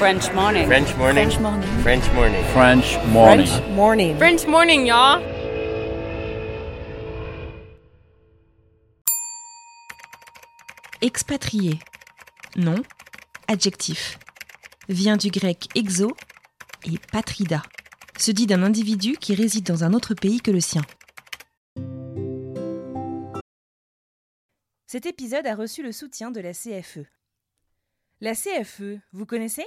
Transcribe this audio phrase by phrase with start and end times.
[0.00, 0.66] French morning.
[0.66, 1.30] French morning.
[1.30, 1.68] French morning.
[1.82, 2.44] French morning.
[2.54, 3.46] French morning.
[3.46, 4.16] French morning.
[4.16, 5.20] French morning, y'all.
[11.02, 11.78] Expatrié.
[12.56, 12.76] Nom.
[13.46, 14.18] Adjectif.
[14.88, 16.16] Vient du grec exo
[16.86, 17.62] et patrida.
[18.18, 20.80] Se dit d'un individu qui réside dans un autre pays que le sien.
[24.86, 27.04] Cet épisode a reçu le soutien de la CFE.
[28.22, 29.66] La CFE, vous connaissez?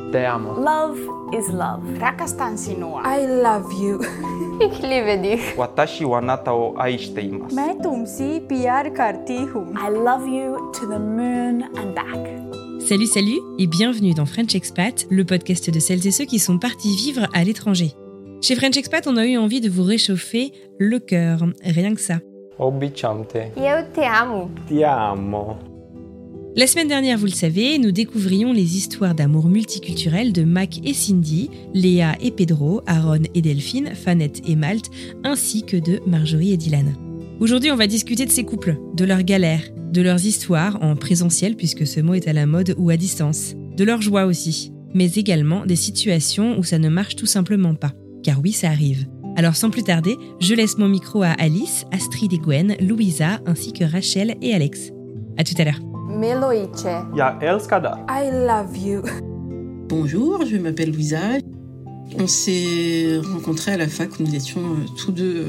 [0.11, 0.63] terme.
[0.63, 0.99] Love
[1.33, 1.81] is love.
[1.99, 3.01] Rakastan sinua.
[3.05, 3.99] I love you.
[4.61, 7.55] Ik Watashi wa anata wo aishite imasu.
[7.55, 9.47] Main tumse pyar karti.
[9.47, 9.75] Hum.
[9.77, 12.41] I love you to the moon and back.
[12.79, 16.59] Salut, salut et bienvenue dans French Expat, le podcast de celles et ceux qui sont
[16.59, 17.93] partis vivre à l'étranger.
[18.41, 22.15] Chez French Expat, on a eu envie de vous réchauffer le cœur, rien que ça.
[22.59, 23.37] Obbiciante.
[23.55, 24.49] Io te amo.
[24.67, 25.70] Te amo.
[26.53, 30.93] La semaine dernière, vous le savez, nous découvrions les histoires d'amour multiculturel de Mac et
[30.93, 34.91] Cindy, Léa et Pedro, Aaron et Delphine, Fanette et Malte,
[35.23, 36.93] ainsi que de Marjorie et Dylan.
[37.39, 39.63] Aujourd'hui, on va discuter de ces couples, de leurs galères,
[39.93, 43.53] de leurs histoires en présentiel puisque ce mot est à la mode ou à distance,
[43.77, 47.93] de leurs joies aussi, mais également des situations où ça ne marche tout simplement pas.
[48.23, 49.07] Car oui, ça arrive.
[49.37, 53.71] Alors sans plus tarder, je laisse mon micro à Alice, Astrid et Gwen, Louisa, ainsi
[53.71, 54.91] que Rachel et Alex.
[55.37, 55.90] À tout à l'heure.
[57.15, 59.01] Ja älskar I love you.
[59.89, 61.17] Bonjour, je m'appelle Louisa.
[62.19, 65.45] On s'est rencontrés à la fac où nous étions euh, tous deux euh,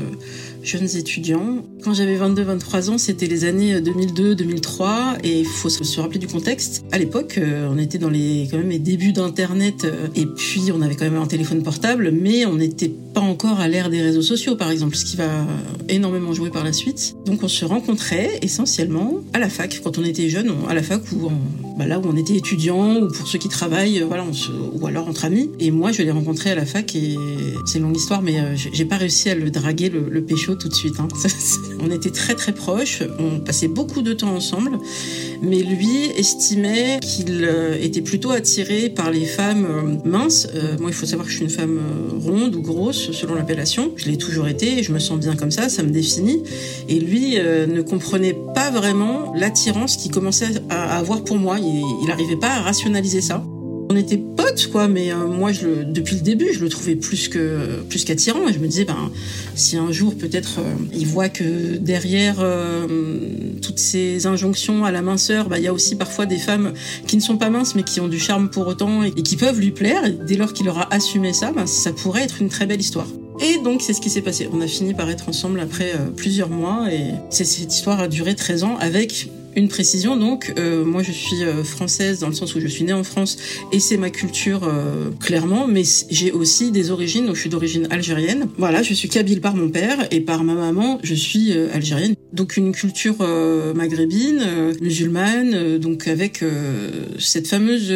[0.63, 1.65] jeunes étudiants.
[1.83, 6.85] Quand j'avais 22-23 ans, c'était les années 2002-2003 et il faut se rappeler du contexte.
[6.93, 10.71] À l'époque, euh, on était dans les quand même les débuts d'internet euh, et puis
[10.73, 14.01] on avait quand même un téléphone portable, mais on n'était pas encore à l'ère des
[14.01, 15.47] réseaux sociaux par exemple, ce qui va
[15.89, 17.17] énormément jouer par la suite.
[17.27, 21.03] Donc on se rencontrait essentiellement à la fac quand on était jeune, à la fac
[21.13, 21.31] ou
[21.77, 24.25] bah là où on était étudiant ou pour ceux qui travaillent, euh, voilà,
[24.73, 25.51] ou alors entre amis.
[25.59, 27.17] Et moi, je l'ai rencontré à la fac et
[27.67, 30.52] c'est une longue histoire, mais euh, j'ai pas réussi à le draguer, le, le pécho
[30.57, 30.95] tout de suite.
[30.99, 31.09] hein.
[31.81, 34.79] on était très très proches, on passait beaucoup de temps ensemble,
[35.43, 40.49] mais lui estimait qu'il euh, était plutôt attiré par les femmes euh, minces.
[40.55, 41.81] Euh, moi, il faut savoir que je suis une femme
[42.21, 43.93] ronde ou grosse selon l'appellation.
[43.97, 46.43] Je l'ai toujours été je me sens bien comme ça, ça me définit.
[46.89, 51.59] Et lui ne comprenait pas vraiment l'attirance qu'il commençait à avoir pour moi.
[51.59, 53.45] Il, il arrivait pas à rationaliser ça.
[53.93, 56.95] On était potes, quoi, mais euh, moi, je le, depuis le début, je le trouvais
[56.95, 58.49] plus que plus qu'attirant.
[58.49, 59.11] Et je me disais, ben,
[59.55, 62.87] si un jour peut-être euh, il voit que derrière euh,
[63.61, 66.73] toutes ces injonctions à la minceur, bah, il y a aussi parfois des femmes
[67.07, 69.61] qui ne sont pas minces, mais qui ont du charme pour autant et, qui peuvent
[69.61, 70.11] lui plaire.
[70.27, 73.09] Dès lors qu'il aura assumé ça, ben, ça pourrait être une très belle histoire.
[73.41, 74.49] Et donc, c'est ce qui s'est passé.
[74.55, 78.65] On a fini par être ensemble après plusieurs mois et cette histoire a duré 13
[78.65, 82.61] ans avec une précision, donc, euh, moi je suis euh, française dans le sens où
[82.61, 83.37] je suis née en France
[83.73, 87.87] et c'est ma culture euh, clairement, mais j'ai aussi des origines, donc je suis d'origine
[87.91, 88.49] algérienne.
[88.59, 92.15] Voilà, je suis kabyle par mon père et par ma maman, je suis euh, algérienne.
[92.33, 96.45] Donc une culture euh, maghrébine, euh, musulmane, donc avec
[97.19, 97.93] cette fameuse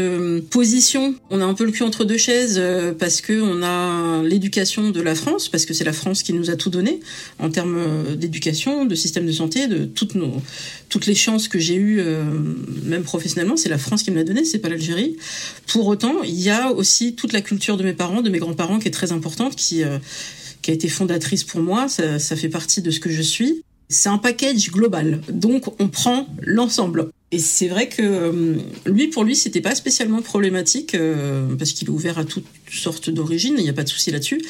[0.50, 1.14] position.
[1.30, 2.60] On a un peu le cul entre deux chaises
[2.98, 6.50] parce que on a l'éducation de la France, parce que c'est la France qui nous
[6.50, 7.00] a tout donné
[7.38, 7.78] en termes
[8.16, 10.32] d'éducation, de système de santé, de toutes nos
[10.88, 12.24] toutes les chances que j'ai eues, euh,
[12.84, 15.16] même professionnellement, c'est la France qui me l'a donné, c'est pas l'Algérie.
[15.66, 18.78] Pour autant, il y a aussi toute la culture de mes parents, de mes grands-parents,
[18.78, 19.98] qui est très importante, qui euh,
[20.62, 21.88] qui a été fondatrice pour moi.
[21.88, 23.62] Ça, ça fait partie de ce que je suis.
[23.88, 27.10] C'est un package global, donc on prend l'ensemble.
[27.32, 28.54] Et c'est vrai que euh,
[28.86, 33.10] lui, pour lui, c'était pas spécialement problématique euh, parce qu'il est ouvert à toutes sortes
[33.10, 34.40] d'origines, il n'y a pas de souci là-dessus.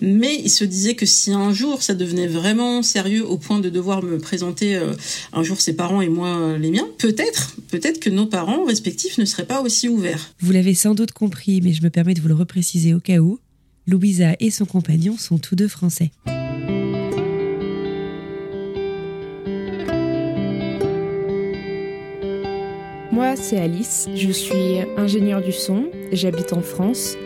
[0.00, 3.68] Mais il se disait que si un jour ça devenait vraiment sérieux au point de
[3.68, 4.94] devoir me présenter euh,
[5.34, 9.26] un jour ses parents et moi les miens, peut-être, peut-être que nos parents respectifs ne
[9.26, 10.34] seraient pas aussi ouverts.
[10.40, 13.18] Vous l'avez sans doute compris, mais je me permets de vous le repréciser au cas
[13.18, 13.38] où.
[13.86, 16.12] Louisa et son compagnon sont tous deux français.
[23.12, 27.18] Moi, c'est Alice, je suis ingénieure du son, j'habite en France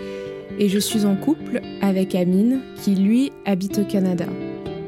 [0.59, 4.27] et je suis en couple avec Amine qui lui habite au Canada.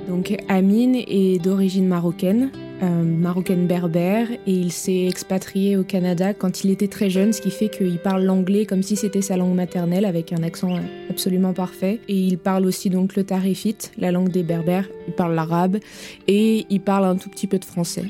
[0.08, 2.50] Donc Amine est d'origine marocaine,
[2.82, 7.42] euh, marocaine berbère et il s'est expatrié au Canada quand il était très jeune, ce
[7.42, 10.74] qui fait qu'il parle l'anglais comme si c'était sa langue maternelle avec un accent
[11.10, 12.00] absolument parfait.
[12.08, 15.76] Et il parle aussi donc le tarifite, la langue des berbères, il parle l'arabe
[16.26, 18.06] et il parle un tout petit peu de français.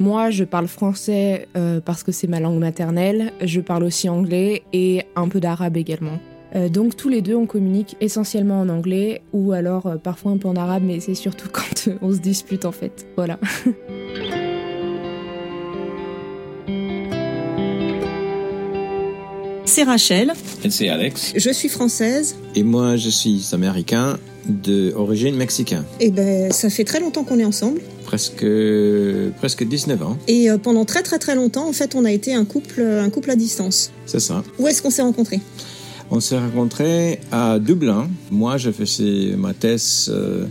[0.00, 4.62] Moi, je parle français euh, parce que c'est ma langue maternelle, je parle aussi anglais
[4.72, 6.18] et un peu d'arabe également.
[6.56, 10.36] Euh, donc tous les deux, on communique essentiellement en anglais ou alors euh, parfois un
[10.36, 13.06] peu en arabe, mais c'est surtout quand on se dispute en fait.
[13.16, 13.38] Voilà.
[19.66, 20.32] C'est Rachel.
[20.62, 21.32] Et c'est Alex.
[21.36, 22.36] Je suis française.
[22.54, 25.82] Et moi, je suis américain d'origine mexicaine.
[25.98, 27.80] Et ben, ça fait très longtemps qu'on est ensemble.
[28.14, 28.46] Presque,
[29.38, 30.16] presque 19 ans.
[30.28, 33.10] Et euh, pendant très très très longtemps, en fait, on a été un couple, un
[33.10, 33.90] couple à distance.
[34.06, 34.44] C'est ça.
[34.60, 35.40] Où est-ce qu'on s'est rencontrés?
[36.12, 38.08] On s'est rencontrés à Dublin.
[38.30, 40.46] Moi, je faisais ma thèse euh, euh,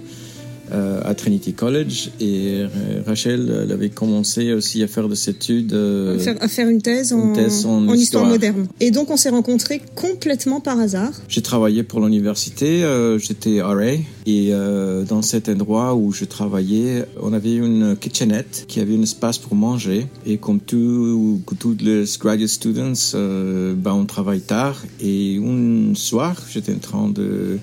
[0.71, 2.63] à Trinity College et
[3.05, 7.11] Rachel elle avait commencé aussi à faire des études à, faire, à faire une thèse,
[7.11, 7.95] une en, thèse en, en histoire.
[7.95, 8.25] histoire.
[8.25, 8.67] moderne.
[8.79, 11.11] Et donc on s'est rencontrés complètement par hasard.
[11.27, 13.83] J'ai travaillé pour l'université, euh, j'étais RA
[14.25, 19.01] et euh, dans cet endroit où je travaillais, on avait une kitchenette qui avait un
[19.01, 24.83] espace pour manger et comme tout, tous les graduate students, euh, ben, on travaille tard
[25.01, 27.59] et un soir j'étais en train de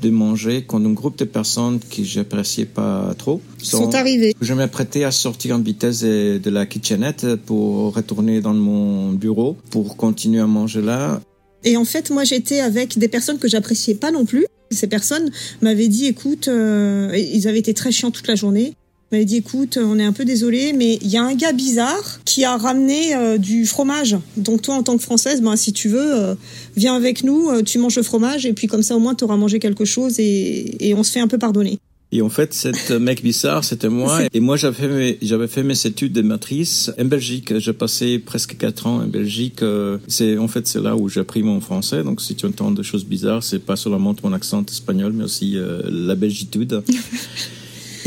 [0.00, 4.34] de manger quand un groupe de personnes que j'appréciais pas trop Sont arrivés.
[4.40, 9.56] Je m'apprêtais à sortir en vitesse de, de la kitchenette pour retourner dans mon bureau
[9.70, 11.20] pour continuer à manger là.
[11.64, 14.46] Et en fait, moi, j'étais avec des personnes que j'appréciais pas non plus.
[14.70, 15.30] Ces personnes
[15.62, 18.74] m'avaient dit, écoute, euh, ils avaient été très chiants toute la journée.
[19.12, 22.18] M'avaient dit, écoute, on est un peu désolé, mais il y a un gars bizarre
[22.24, 24.16] qui a ramené euh, du fromage.
[24.36, 26.34] Donc toi, en tant que Française, ben, si tu veux, euh,
[26.76, 29.22] viens avec nous, euh, tu manges le fromage, et puis comme ça, au moins, tu
[29.22, 31.78] auras mangé quelque chose, et, et on se fait un peu pardonner.
[32.10, 34.22] Et en fait, cet mec bizarre, c'était moi.
[34.32, 37.58] Et moi, j'avais fait mes, j'avais fait mes études de matrice en Belgique.
[37.58, 39.60] J'ai passé presque quatre ans en Belgique.
[40.06, 42.04] C'est, en fait, c'est là où j'ai appris mon français.
[42.04, 45.56] Donc, si tu entends des choses bizarres, c'est pas seulement mon accent espagnol, mais aussi
[45.58, 46.80] la belgitude.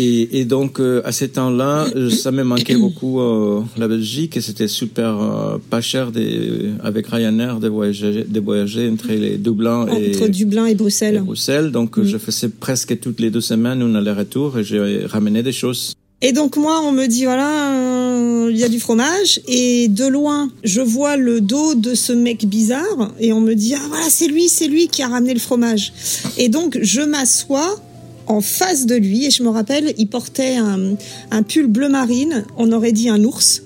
[0.01, 4.42] Et, et, donc euh, à ce temps-là, ça me manquait beaucoup euh, la Belgique et
[4.42, 9.88] c'était super euh, pas cher des, avec Ryanair de voyager, de voyager entre les Dublin
[9.88, 11.18] et entre Dublin et Bruxelles.
[11.18, 11.72] Et Bruxelles.
[11.72, 12.06] Donc mm.
[12.06, 15.94] je faisais presque toutes les deux semaines un aller-retour et j'ai ramené des choses.
[16.22, 20.50] Et donc moi, on me dit voilà, il y a du fromage et de loin,
[20.63, 24.28] je vois le dos de ce mec bizarre et on me dit ah voilà c'est
[24.28, 25.92] lui, c'est lui qui a ramené le fromage.
[26.38, 27.81] Et donc je m'assois
[28.30, 30.96] en face de lui et je me rappelle, il portait un,
[31.31, 33.64] un pull bleu marine, on aurait dit un ours.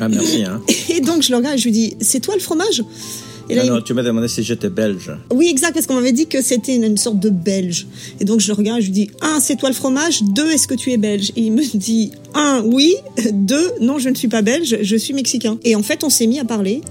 [0.00, 0.42] Ah merci.
[0.44, 0.60] Hein.
[0.88, 2.82] Et donc je le regarde et je lui dis c'est toi le fromage?
[3.50, 3.84] Et là, non, non, il...
[3.84, 5.10] tu m'as demandé si j'étais belge.
[5.32, 7.86] Oui, exact, parce qu'on m'avait dit que c'était une, une, sorte de belge.
[8.20, 10.22] Et donc je le regarde et je lui dis un, c'est toi le fromage?
[10.22, 11.32] Deux, est-ce que tu es belge?
[11.34, 12.94] Et il me dit un, oui.
[13.32, 15.58] Deux, non, je ne suis pas belge, je suis mexicain.
[15.64, 16.82] Et en fait, on s'est mis à parler.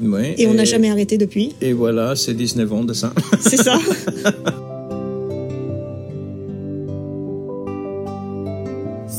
[0.00, 1.52] Oui, et, et on n'a jamais arrêté depuis.
[1.60, 3.12] Et voilà, c'est 19 ans de ça.
[3.40, 3.78] C'est ça.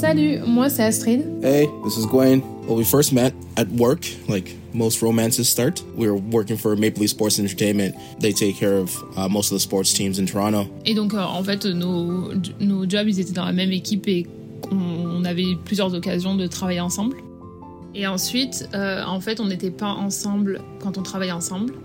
[0.03, 1.21] Salut, moi c'est Astrid.
[1.41, 2.41] Hey, this is Gwen.
[2.67, 5.81] Well, we first met at work, like most romances start.
[5.95, 7.95] We were working for Maple Leaf Sports Entertainment.
[8.19, 10.67] They take care of uh, most of the sports teams in Toronto.
[10.85, 14.27] Et donc, euh, en fait, nos, nos jobs, ils étaient dans la même équipe et
[14.69, 17.15] on avait plusieurs occasions de travailler ensemble.
[17.95, 21.75] Et ensuite, euh, en fait, on n'était pas ensemble quand on travaillait ensemble.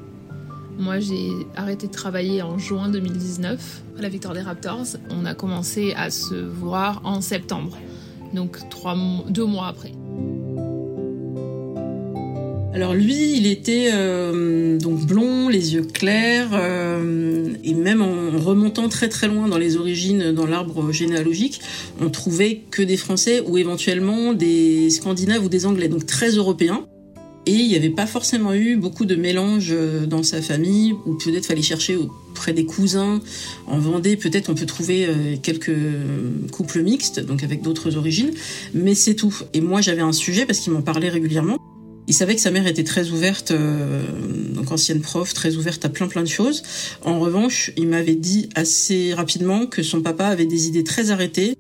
[0.76, 4.96] Moi, j'ai arrêté de travailler en juin 2019 à la victoire des Raptors.
[5.10, 7.76] On a commencé à se voir en septembre,
[8.32, 8.96] donc trois,
[9.28, 9.92] deux mois après.
[12.74, 18.88] Alors lui, il était euh, donc blond, les yeux clairs, euh, et même en remontant
[18.88, 21.60] très très loin dans les origines, dans l'arbre généalogique,
[22.00, 26.86] on trouvait que des Français ou éventuellement des Scandinaves ou des Anglais, donc très européens.
[27.46, 29.74] Et il n'y avait pas forcément eu beaucoup de mélange
[30.06, 31.96] dans sa famille, ou peut-être fallait chercher
[32.38, 33.20] auprès des cousins.
[33.66, 35.08] En Vendée, peut-être on peut trouver
[35.42, 35.74] quelques
[36.52, 38.30] couples mixtes, donc avec d'autres origines,
[38.74, 39.34] mais c'est tout.
[39.54, 41.58] Et moi j'avais un sujet parce qu'il m'en parlait régulièrement.
[42.08, 44.02] Il savait que sa mère était très ouverte, euh,
[44.54, 46.62] donc ancienne prof, très ouverte à plein plein de choses.
[47.04, 51.54] En revanche, il m'avait dit assez rapidement que son papa avait des idées très arrêtées.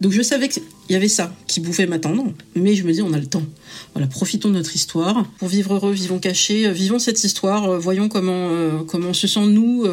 [0.00, 2.32] Donc je savais qu'il il y avait ça qui pouvait m'attendre.
[2.56, 3.44] Mais je me dis, on a le temps.
[3.94, 5.24] Voilà, profitons de notre histoire.
[5.38, 9.14] Pour vivre heureux, vivons cachés, euh, vivons cette histoire, euh, voyons comment euh, comment on
[9.14, 9.86] se sent nous.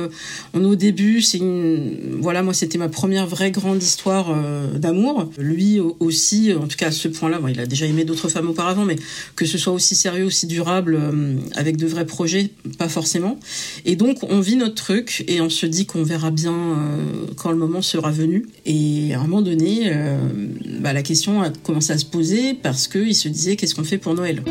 [0.54, 1.24] on est au début,
[2.20, 4.36] voilà, moi c'était ma première vraie grande histoire
[4.76, 5.30] d'amour.
[5.38, 8.86] Lui aussi, en tout cas à ce point-là, il a déjà aimé d'autres femmes auparavant,
[8.86, 8.96] mais
[9.36, 11.00] que ce soit aussi sérieux, aussi durable,
[11.56, 13.40] avec de vrais projets, pas forcément.
[13.86, 16.56] Et donc on vit notre truc et on se dit qu'on verra bien
[17.36, 18.48] quand le moment sera venu.
[18.66, 19.92] Et à un moment donné,
[20.94, 24.14] la question a commencé à se poser parce qu'il se disait qu'est-ce qu'on fait pour
[24.14, 24.42] Noël?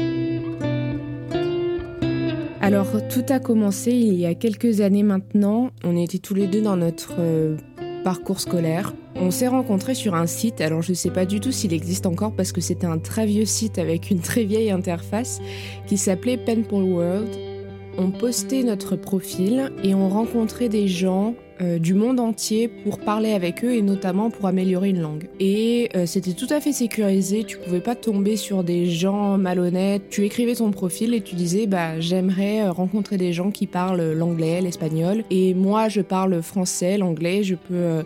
[2.61, 5.71] Alors tout a commencé il y a quelques années maintenant.
[5.85, 7.57] On était tous les deux dans notre euh,
[8.02, 8.93] parcours scolaire.
[9.14, 12.07] On s'est rencontrés sur un site, alors je ne sais pas du tout s'il existe
[12.07, 15.40] encore parce que c'était un très vieux site avec une très vieille interface
[15.87, 17.28] qui s'appelait Penpal World.
[17.99, 23.32] On postait notre profil et on rencontrait des gens euh, du monde entier pour parler
[23.32, 25.28] avec eux et notamment pour améliorer une langue.
[25.40, 30.02] Et euh, c'était tout à fait sécurisé, tu pouvais pas tomber sur des gens malhonnêtes.
[30.10, 34.12] Tu écrivais ton profil et tu disais bah j'aimerais euh, rencontrer des gens qui parlent
[34.12, 38.04] l'anglais, l'espagnol et moi je parle français, l'anglais, je peux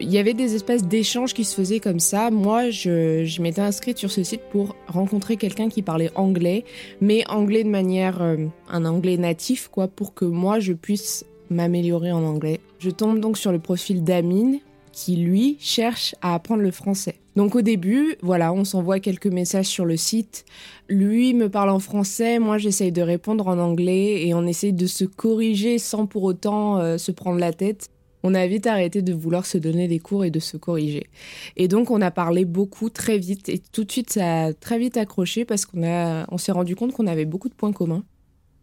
[0.00, 2.30] il y avait des espèces d'échanges qui se faisaient comme ça.
[2.30, 6.64] Moi, je, je m'étais inscrite sur ce site pour rencontrer quelqu'un qui parlait anglais,
[7.02, 12.24] mais anglais de manière, un anglais natif, quoi, pour que moi je puisse m'améliorer en
[12.24, 12.60] anglais.
[12.78, 14.60] Je tombe donc sur le profil d'Amine
[14.94, 17.16] qui lui cherche à apprendre le français.
[17.36, 20.44] Donc au début, voilà, on s'envoie quelques messages sur le site.
[20.88, 24.86] Lui me parle en français, moi j'essaye de répondre en anglais et on essaye de
[24.86, 27.88] se corriger sans pour autant euh, se prendre la tête.
[28.22, 31.08] On a vite arrêté de vouloir se donner des cours et de se corriger.
[31.56, 34.78] Et donc on a parlé beaucoup très vite et tout de suite ça a très
[34.78, 35.82] vite accroché parce qu'on
[36.30, 38.04] on s'est rendu compte qu'on avait beaucoup de points communs.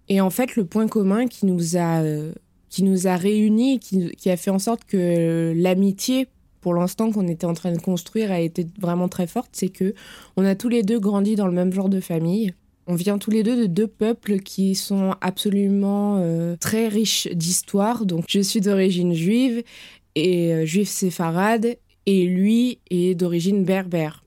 [0.08, 2.34] Et en fait le point commun qui nous a euh,
[2.72, 6.28] qui nous a réunis, qui, a fait en sorte que l'amitié,
[6.62, 9.50] pour l'instant qu'on était en train de construire, a été vraiment très forte.
[9.52, 9.94] C'est que
[10.38, 12.54] on a tous les deux grandi dans le même genre de famille.
[12.88, 18.06] On vient tous les deux de deux peuples qui sont absolument euh, très riches d'histoire.
[18.06, 19.64] Donc, je suis d'origine juive
[20.16, 24.24] et euh, juive séfarade, et lui est d'origine berbère.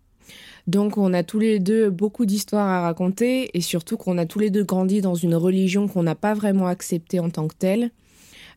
[0.67, 4.39] Donc on a tous les deux beaucoup d'histoires à raconter et surtout qu'on a tous
[4.39, 7.91] les deux grandi dans une religion qu'on n'a pas vraiment acceptée en tant que telle.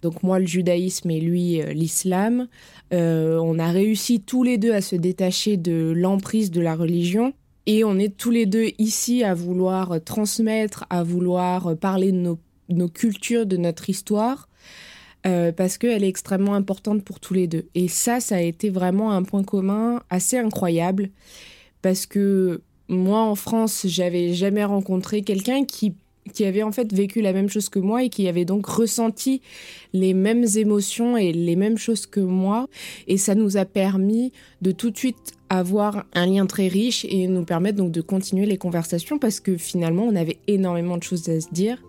[0.01, 2.47] Donc moi le judaïsme et lui euh, l'islam.
[2.93, 7.33] Euh, on a réussi tous les deux à se détacher de l'emprise de la religion.
[7.65, 12.37] Et on est tous les deux ici à vouloir transmettre, à vouloir parler de
[12.69, 14.47] nos, cultures, de notre histoire,
[15.25, 17.65] euh, parce qu'elle est extrêmement importante pour tous les deux.
[17.75, 21.09] Et ça, ça a été vraiment un point commun assez incroyable,
[21.81, 25.93] parce que moi, en France, j'avais jamais rencontré quelqu'un qui
[26.31, 29.41] qui avait en fait vécu la même chose que moi et qui avait donc ressenti
[29.93, 32.67] les mêmes émotions et les mêmes choses que moi.
[33.07, 34.31] Et ça nous a permis
[34.61, 38.45] de tout de suite avoir un lien très riche et nous permettre donc de continuer
[38.45, 41.81] les conversations parce que finalement on avait énormément de choses à se dire.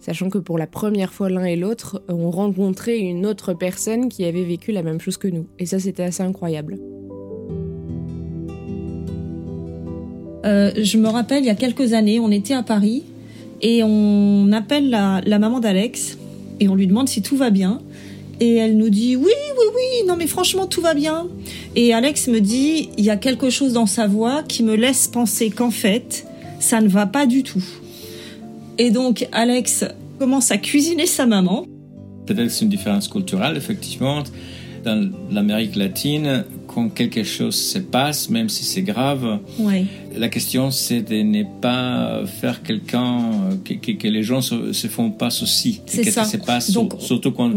[0.00, 4.24] Sachant que pour la première fois l'un et l'autre, on rencontrait une autre personne qui
[4.24, 5.46] avait vécu la même chose que nous.
[5.58, 6.78] Et ça c'était assez incroyable.
[10.44, 13.04] Euh, je me rappelle, il y a quelques années, on était à Paris
[13.64, 16.18] et on appelle la, maman d'Alex
[16.60, 17.80] et on lui demande si tout va bien.
[18.38, 21.26] Et elle nous dit oui, oui, oui, non mais franchement tout va bien.
[21.74, 25.08] Et Alex me dit il y a quelque chose dans sa voix qui me laisse
[25.08, 26.26] penser qu'en fait
[26.60, 27.64] ça ne va pas du tout.
[28.76, 29.86] Et donc Alex
[30.18, 31.64] commence à cuisiner sa maman.
[32.26, 34.24] Peut-être c'est une différence culturelle effectivement.
[34.84, 36.44] Dans l'Amérique latine,
[36.74, 39.38] quand quelque chose se passe, même si c'est grave,
[40.16, 43.20] la question c'est de ne pas faire quelqu'un,
[43.64, 46.24] que, que, les gens se, se font pas souci C'est ça.
[46.24, 47.52] se passe, surtout quand,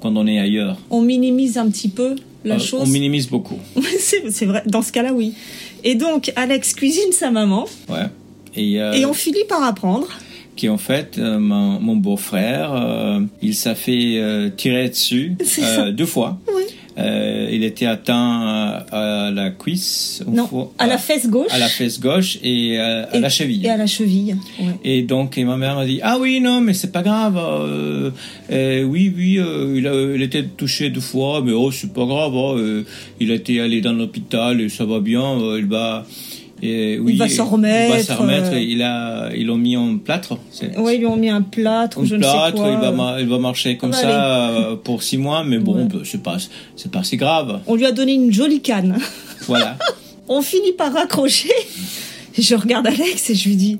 [0.00, 0.78] quand on est ailleurs.
[0.90, 2.82] On minimise un petit peu la euh, chose.
[2.82, 3.58] On minimise beaucoup.
[3.98, 5.34] c'est vrai, dans ce cas-là, oui.
[5.84, 7.66] Et donc, Alex cuisine sa maman.
[7.88, 8.06] Ouais.
[8.56, 10.08] Et, euh, et on finit par apprendre
[10.56, 15.36] qui en fait euh, mon, beau-frère, il s'est fait tirer dessus
[15.92, 16.38] deux fois.
[16.54, 16.64] Oui.
[17.00, 20.22] Euh, il était atteint à, la cuisse.
[20.26, 21.50] Non, à, la fesse gauche.
[21.50, 23.64] À la fesse gauche et à, la cheville.
[23.64, 24.36] Et à la cheville.
[24.84, 27.38] Et donc, ma mère m'a dit Ah oui, non, mais c'est pas grave.
[27.38, 28.10] Euh,
[28.50, 29.40] euh, oui, oui,
[29.76, 32.36] il, a, il était touché deux fois, mais oh, c'est pas grave.
[32.36, 32.84] Hein,
[33.18, 35.38] il a été allé dans l'hôpital et ça va bien.
[35.56, 36.06] il va
[36.62, 37.94] il va s'en remettre.
[37.94, 38.52] Il va s'en remettre.
[38.54, 40.38] il a, ils l'ont mis en plâtre.
[40.78, 42.04] Oui, ils lui ont mis un plâtre.
[42.04, 42.52] je plâtre.
[42.52, 42.70] Ne sais quoi.
[42.70, 46.22] Il va, il va marcher comme ça euh, pour six mois, mais bon, bah, c'est
[46.22, 46.36] pas,
[46.76, 47.60] c'est pas si grave.
[47.66, 48.98] On lui a donné une jolie canne.
[49.46, 49.78] Voilà.
[50.28, 51.50] On finit par raccrocher.
[52.38, 53.78] je regarde Alex et je lui dis.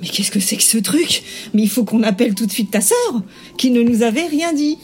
[0.00, 1.22] Mais qu'est-ce que c'est que ce truc?
[1.52, 3.22] Mais il faut qu'on appelle tout de suite ta sœur,
[3.58, 4.78] qui ne nous avait rien dit.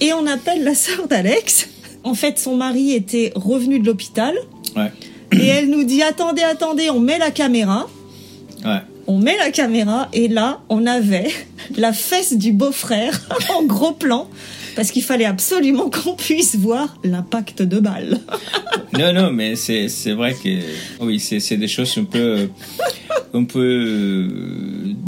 [0.00, 1.68] Et on appelle la sœur d'Alex.
[2.04, 4.34] En fait, son mari était revenu de l'hôpital.
[4.76, 4.90] Ouais
[5.32, 7.88] et elle nous dit attendez, attendez, on met la caméra.
[8.64, 8.80] Ouais.
[9.06, 11.30] On met la caméra et là, on avait
[11.76, 13.20] la fesse du beau-frère
[13.56, 14.28] en gros plan
[14.76, 18.20] parce qu'il fallait absolument qu'on puisse voir l'impact de balle.
[18.98, 20.48] Non, non, mais c'est c'est vrai que
[21.00, 22.48] oui, c'est c'est des choses un peu
[23.34, 24.28] un peu euh,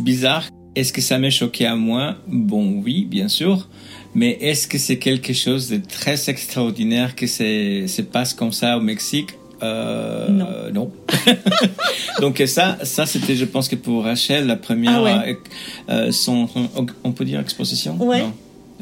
[0.03, 0.49] bizarres.
[0.77, 2.17] Est-ce que ça m'a choqué à moi?
[2.27, 3.69] Bon, oui, bien sûr.
[4.15, 8.77] Mais est-ce que c'est quelque chose de très extraordinaire que c'est se passe comme ça
[8.77, 9.31] au Mexique?
[9.63, 10.47] Euh, Non.
[10.73, 10.91] non.
[12.21, 15.39] Donc ça, ça c'était, je pense que pour Rachel la première, Ah ouais.
[15.91, 16.49] euh, euh, son,
[17.05, 17.97] on peut dire exposition?
[18.01, 18.25] Ouais.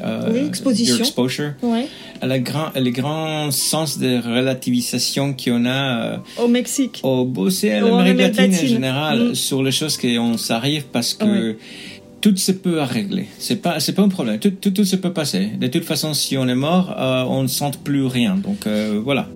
[0.01, 0.93] Euh, Oui, exposition.
[0.95, 1.51] your exposure.
[1.61, 1.85] Ouais.
[2.23, 7.01] Le grand, le grand sens de relativisation qu'on a Au Mexique.
[7.03, 9.35] au beau c'est Au l'Amérique Amérique latine en général Mm.
[9.35, 11.57] sur les choses qu'on s'arrive parce que Ouais.
[12.21, 13.25] tout se peut à régler.
[13.39, 14.39] C'est pas c'est pas un problème.
[14.39, 15.49] Tout, tout, tout se peut passer.
[15.59, 18.35] De toute façon, si on est mort, euh, on ne sent plus rien.
[18.37, 19.27] Donc euh, voilà.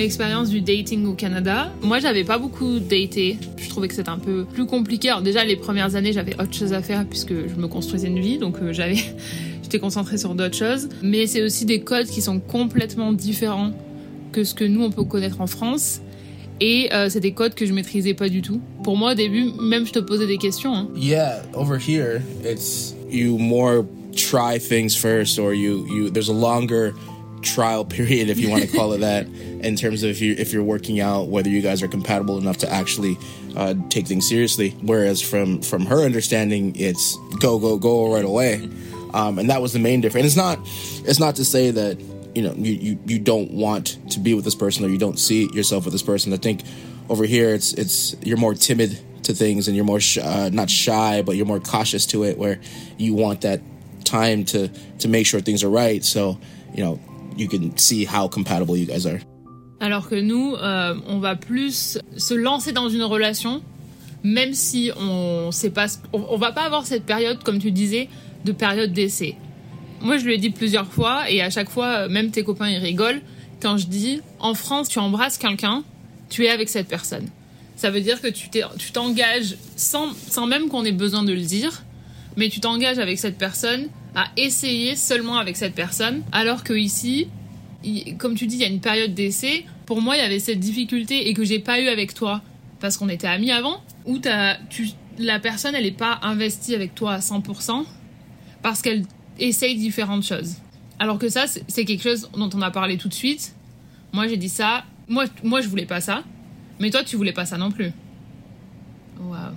[0.00, 3.36] L'expérience du dating au Canada, moi j'avais pas beaucoup daté.
[3.58, 5.10] Je trouvais que c'était un peu plus compliqué.
[5.10, 8.18] Alors déjà les premières années j'avais autre chose à faire puisque je me construisais une
[8.18, 8.94] vie, donc euh, j'avais,
[9.62, 10.88] j'étais concentrée sur d'autres choses.
[11.02, 13.72] Mais c'est aussi des codes qui sont complètement différents
[14.32, 16.00] que ce que nous on peut connaître en France.
[16.62, 18.62] Et euh, c'est des codes que je maîtrisais pas du tout.
[18.82, 20.74] Pour moi au début, même je te posais des questions.
[20.74, 20.88] hein.
[20.96, 23.84] Yeah, over here it's you more
[24.16, 26.94] try things first, or you you there's a longer
[27.42, 29.26] trial period if you want to call it that
[29.60, 32.58] in terms of if you if you're working out whether you guys are compatible enough
[32.58, 33.16] to actually
[33.56, 34.70] uh, take things seriously.
[34.82, 38.68] Whereas from from her understanding, it's go go go right away,
[39.14, 40.22] um, and that was the main difference.
[40.22, 42.00] And it's not it's not to say that
[42.34, 45.18] you know you, you you don't want to be with this person or you don't
[45.18, 46.32] see yourself with this person.
[46.32, 46.62] I think
[47.08, 50.70] over here it's it's you're more timid to things and you're more sh- uh, not
[50.70, 52.58] shy but you're more cautious to it where
[52.96, 53.60] you want that
[54.04, 54.68] time to
[54.98, 56.40] to make sure things are right so
[56.72, 56.98] you know
[57.36, 59.18] you can see how compatible you guys are
[59.80, 63.62] Alors que nous, euh, on va plus se lancer dans une relation,
[64.22, 68.08] même si on sait pas, on, on va pas avoir cette période, comme tu disais,
[68.44, 69.36] de période d'essai.
[70.02, 72.68] Moi, je lui ai dit plusieurs fois, et à chaque fois, euh, même tes copains,
[72.68, 73.22] ils rigolent,
[73.60, 75.82] quand je dis, en France, tu embrasses quelqu'un,
[76.28, 77.28] tu es avec cette personne.
[77.76, 78.50] Ça veut dire que tu
[78.92, 81.82] t'engages sans, sans même qu'on ait besoin de le dire,
[82.36, 87.28] mais tu t'engages avec cette personne à essayer seulement avec cette personne, alors que ici,
[88.18, 89.64] comme tu dis, il y a une période d'essai.
[89.86, 92.42] Pour moi, il y avait cette difficulté et que j'ai pas eu avec toi
[92.80, 96.94] parce qu'on était amis avant, où t'as- tu, la personne, elle est pas investie avec
[96.94, 97.84] toi à 100%
[98.62, 99.04] parce qu'elle
[99.38, 100.54] essaye différentes choses.
[100.98, 103.54] Alors que ça, c'est quelque chose dont on a parlé tout de suite.
[104.12, 104.84] Moi, j'ai dit ça.
[105.08, 106.22] Moi, moi, je voulais pas ça.
[106.78, 107.90] Mais toi, tu voulais pas ça non plus.
[109.20, 109.54] Waouh.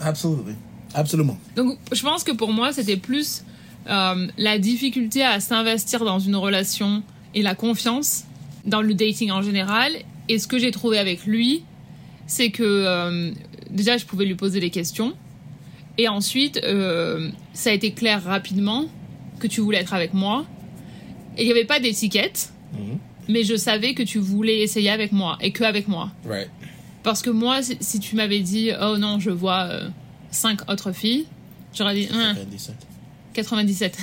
[0.00, 0.54] absolutely
[0.94, 3.44] absolument Donc, je pense que pour moi, c'était plus
[3.88, 7.02] euh, la difficulté à s'investir dans une relation
[7.34, 8.24] et la confiance
[8.66, 9.92] dans le dating en général.
[10.28, 11.64] Et ce que j'ai trouvé avec lui,
[12.26, 13.32] c'est que euh,
[13.70, 15.14] déjà, je pouvais lui poser des questions.
[15.98, 18.86] Et ensuite, euh, ça a été clair rapidement
[19.38, 20.44] que tu voulais être avec moi.
[21.36, 22.52] Et il n'y avait pas d'étiquette,
[23.28, 26.10] mais je savais que tu voulais essayer avec moi et que avec moi.
[26.26, 26.50] right
[27.02, 29.68] Parce que moi, si, tu m'avais dit, oh non, je vois
[30.30, 31.26] cinq autres filles,
[31.74, 32.36] j'aurais dit, Hum,
[33.32, 33.96] 97.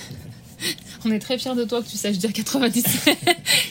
[1.05, 3.17] On est très fiers de toi que tu saches dire 97.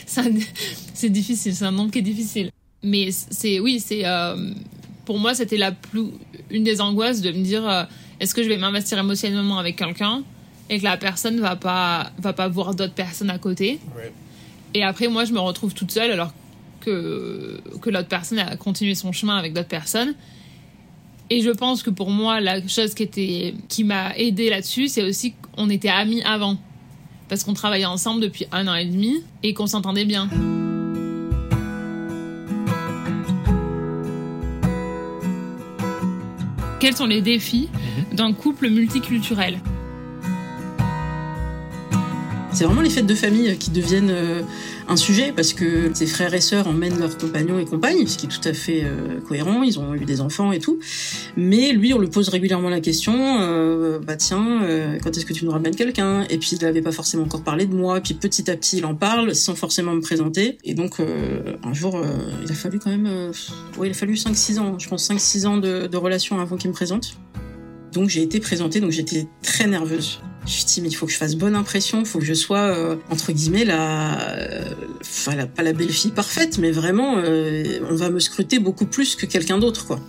[0.93, 2.49] C'est difficile, c'est un nombre qui est difficile.
[2.81, 4.51] Mais c'est, oui, c'est, euh,
[5.05, 6.05] pour moi, c'était la plus,
[6.49, 7.83] une des angoisses de me dire, euh,
[8.19, 10.23] est-ce que je vais m'investir émotionnellement avec quelqu'un
[10.69, 13.79] et que la personne va pas, va pas voir d'autres personnes à côté.
[14.73, 16.33] Et après, moi, je me retrouve toute seule alors
[16.81, 20.13] que, que l'autre personne a continué son chemin avec d'autres personnes.
[21.29, 25.03] Et je pense que pour moi, la chose qui, était, qui m'a aidé là-dessus, c'est
[25.03, 26.57] aussi qu'on était amis avant.
[27.27, 30.29] Parce qu'on travaillait ensemble depuis un an et demi et qu'on s'entendait bien.
[36.79, 37.67] Quels sont les défis
[38.13, 39.59] d'un couple multiculturel?
[42.53, 44.41] C'est vraiment les fêtes de famille qui deviennent euh,
[44.87, 48.25] un sujet parce que ses frères et sœurs emmènent leurs compagnons et compagnes, ce qui
[48.25, 49.63] est tout à fait euh, cohérent.
[49.63, 50.79] Ils ont eu des enfants et tout.
[51.35, 55.33] Mais lui, on lui pose régulièrement la question euh, bah tiens, euh, quand est-ce que
[55.33, 56.23] tu nous ramènes quelqu'un?
[56.29, 57.99] Et puis il n'avait pas forcément encore parlé de moi.
[58.01, 60.57] Puis petit à petit, il en parle sans forcément me présenter.
[60.63, 62.05] Et donc euh, un jour, euh,
[62.43, 63.31] il a fallu quand même, euh,
[63.77, 66.69] ouais, il a fallu 5-6 ans, je pense 5-6 ans de, de relation avant qu'il
[66.69, 67.17] me présente.
[67.97, 70.19] Donc j'ai été présentée, donc j'étais très nerveuse.
[70.41, 72.25] Je me suis dit, mais il faut que je fasse bonne impression, il faut que
[72.25, 74.65] je sois, euh, entre guillemets, la, euh,
[75.01, 79.15] enfin, pas la belle fille parfaite, mais vraiment, euh, on va me scruter beaucoup plus
[79.15, 79.99] que quelqu'un d'autre, quoi.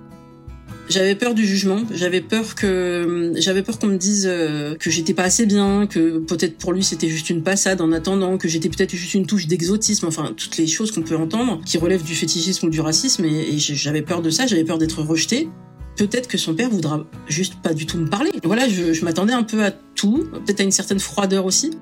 [0.91, 5.25] J'avais peur du jugement, j'avais peur que j'avais peur qu'on me dise que j'étais pas
[5.25, 8.95] assez bien, que peut-être pour lui c'était juste une passade en attendant, que j'étais peut-être
[8.95, 12.69] juste une touche d'exotisme, enfin toutes les choses qu'on peut entendre qui relèvent du fétichisme
[12.69, 15.51] ou du racisme et j'avais peur de ça, j'avais peur d'être rejetée.
[15.99, 18.31] Peut-être que son père voudra juste pas du tout me parler.
[18.45, 21.73] Voilà, je, m'attendais un peu à tout, peut-être à une certaine froideur aussi.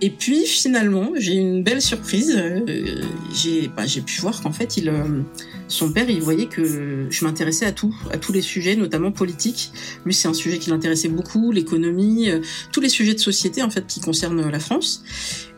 [0.00, 2.32] Et puis finalement, j'ai eu une belle surprise.
[2.36, 3.02] Euh,
[3.34, 5.22] j'ai bah, pu voir qu'en fait, il, euh,
[5.66, 9.72] son père, il voyait que je m'intéressais à tout, à tous les sujets, notamment politiques.
[10.04, 12.40] Lui, c'est un sujet qui l'intéressait beaucoup, l'économie, euh,
[12.72, 15.02] tous les sujets de société en fait qui concernent la France.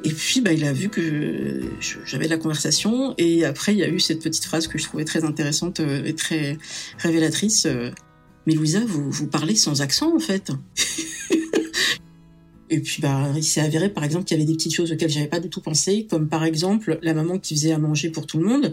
[0.04, 1.60] Et puis, bah, il a vu que
[2.06, 3.14] j'avais de la conversation.
[3.18, 6.14] Et après, il y a eu cette petite phrase que je trouvais très intéressante et
[6.14, 6.56] très
[6.98, 7.66] révélatrice.
[8.46, 10.50] Mais Louisa, vous, vous parlez sans accent en fait.
[12.70, 15.10] Et puis bah il s'est avéré par exemple qu'il y avait des petites choses auxquelles
[15.10, 18.26] j'avais pas du tout pensé, comme par exemple la maman qui faisait à manger pour
[18.26, 18.72] tout le monde.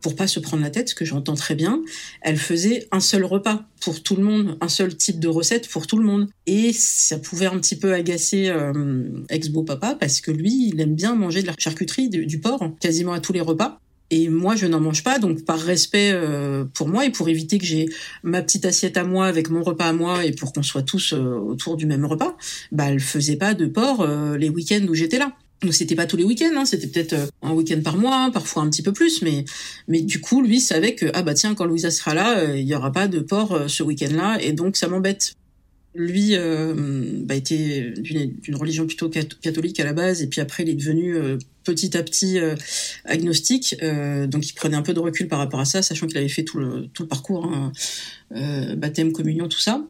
[0.00, 1.82] Pour pas se prendre la tête, ce que j'entends très bien,
[2.20, 5.88] elle faisait un seul repas pour tout le monde, un seul type de recette pour
[5.88, 6.28] tout le monde.
[6.46, 10.94] Et ça pouvait un petit peu agacer euh, ex-beau papa parce que lui, il aime
[10.94, 13.80] bien manger de la charcuterie, du, du porc, quasiment à tous les repas.
[14.10, 17.58] Et moi, je n'en mange pas, donc par respect euh, pour moi et pour éviter
[17.58, 17.86] que j'ai
[18.22, 21.12] ma petite assiette à moi avec mon repas à moi et pour qu'on soit tous
[21.12, 22.36] euh, autour du même repas,
[22.70, 25.32] bah elle faisait pas de porc euh, les week-ends où j'étais là.
[25.62, 28.70] Donc c'était pas tous les week-ends, hein, c'était peut-être un week-end par mois, parfois un
[28.70, 29.44] petit peu plus, mais
[29.88, 32.74] mais du coup lui savait que ah bah tiens quand Louisa sera là, il y
[32.74, 35.34] aura pas de porc ce week-end-là et donc ça m'embête
[35.96, 36.74] lui euh,
[37.24, 41.16] bah, était d'une religion plutôt catholique à la base et puis après il est devenu
[41.16, 42.54] euh, petit à petit euh,
[43.04, 46.16] agnostique euh, donc il prenait un peu de recul par rapport à ça sachant qu'il
[46.16, 47.72] avait fait tout le, tout le parcours hein,
[48.76, 49.84] baptême communion tout ça.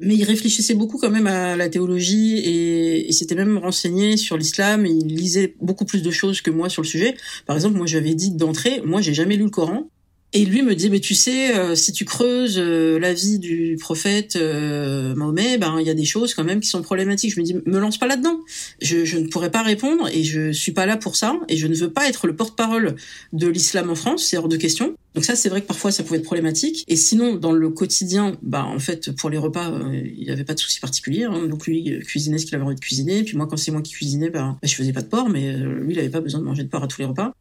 [0.00, 4.36] Mais il réfléchissait beaucoup quand même à la théologie et, et s'était même renseigné sur
[4.36, 4.84] l'islam.
[4.84, 7.14] Il lisait beaucoup plus de choses que moi sur le sujet.
[7.46, 9.88] Par exemple moi j'avais dit d'entrée moi j'ai jamais lu le Coran
[10.34, 13.76] et lui me dit, mais tu sais, euh, si tu creuses euh, la vie du
[13.78, 17.34] prophète euh, Mahomet, ben il y a des choses quand même qui sont problématiques.
[17.34, 18.40] Je me dis, me lance pas là-dedans.
[18.80, 21.66] Je, je, ne pourrais pas répondre et je suis pas là pour ça et je
[21.66, 22.96] ne veux pas être le porte-parole
[23.34, 24.24] de l'islam en France.
[24.24, 24.94] C'est hors de question.
[25.14, 26.84] Donc ça, c'est vrai que parfois ça pouvait être problématique.
[26.88, 30.54] Et sinon, dans le quotidien, bah en fait, pour les repas, il n'y avait pas
[30.54, 31.24] de souci particulier.
[31.24, 31.46] Hein.
[31.46, 33.22] Donc lui cuisinait ce qu'il avait envie de cuisiner.
[33.22, 35.92] Puis moi, quand c'est moi qui cuisinais, bah, je faisais pas de porc, mais lui,
[35.92, 37.34] il avait pas besoin de manger de porc à tous les repas.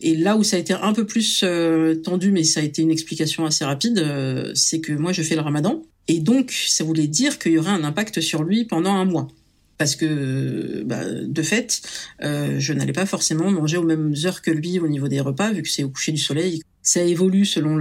[0.00, 2.82] Et là où ça a été un peu plus euh, tendu, mais ça a été
[2.82, 5.82] une explication assez rapide, euh, c'est que moi je fais le ramadan.
[6.06, 9.28] Et donc ça voulait dire qu'il y aurait un impact sur lui pendant un mois.
[9.76, 11.82] Parce que bah, de fait,
[12.22, 15.52] euh, je n'allais pas forcément manger aux mêmes heures que lui au niveau des repas,
[15.52, 16.62] vu que c'est au coucher du soleil.
[16.82, 17.76] Ça évolue selon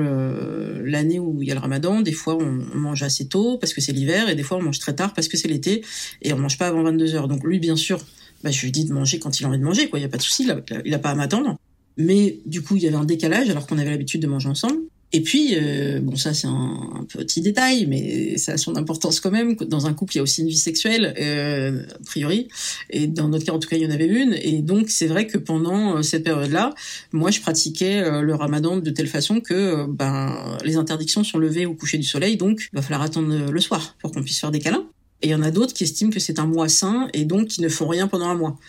[0.84, 2.02] l'année où il y a le ramadan.
[2.02, 4.80] Des fois, on, mange assez tôt parce que c'est l'hiver, et des fois, on mange
[4.80, 5.82] très tard parce que c'est l'été,
[6.22, 7.28] et on mange pas avant 22 heures.
[7.30, 8.04] Donc lui, bien sûr,
[8.44, 9.98] bah, je lui dis de manger quand il a envie de manger, quoi.
[9.98, 10.46] Il y a pas de souci,
[10.84, 11.58] il a pas à m'attendre.
[11.98, 14.80] Mais du coup, il y avait un décalage alors qu'on avait l'habitude de manger ensemble.
[15.14, 19.32] Et puis, euh, bon, ça c'est un, petit détail, mais ça a son importance quand
[19.32, 19.56] même.
[19.56, 22.50] Dans un couple, il y a aussi une vie sexuelle, euh, a priori.
[22.90, 24.34] Et dans notre cas, en tout cas, il y en avait une.
[24.34, 26.74] Et donc, c'est vrai que pendant euh, cette période-là,
[27.14, 31.66] moi, je pratiquais euh, le ramadan de telle façon que ben, les interdictions sont levées
[31.66, 32.36] au coucher du soleil.
[32.36, 34.88] Donc, il va falloir attendre le soir pour qu'on puisse faire des câlins.
[35.22, 37.48] Et il y en a d'autres qui estiment que c'est un mois sain et donc
[37.48, 38.60] qui ne font rien pendant un mois.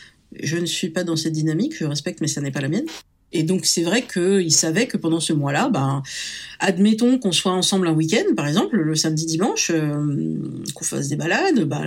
[0.40, 2.86] Je ne suis pas dans cette dynamique, je respecte, mais ça n'est pas la mienne.
[3.32, 6.02] Et donc c'est vrai qu'il savait que pendant ce mois-là, ben,
[6.60, 10.36] admettons qu'on soit ensemble un week-end, par exemple, le samedi dimanche, euh,
[10.74, 11.64] qu'on fasse des balades.
[11.64, 11.82] Bah,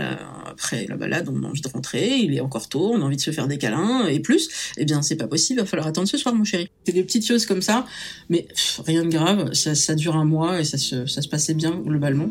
[0.45, 3.15] après la balade, on a envie de rentrer, il est encore tôt, on a envie
[3.15, 4.49] de se faire des câlins et plus.
[4.77, 6.69] Eh bien, c'est pas possible, il va falloir attendre ce soir, mon chéri.
[6.85, 7.85] C'est des petites choses comme ça,
[8.29, 8.47] mais
[8.85, 9.53] rien de grave.
[9.53, 12.29] Ça, ça dure un mois et ça se, ça se passait bien globalement.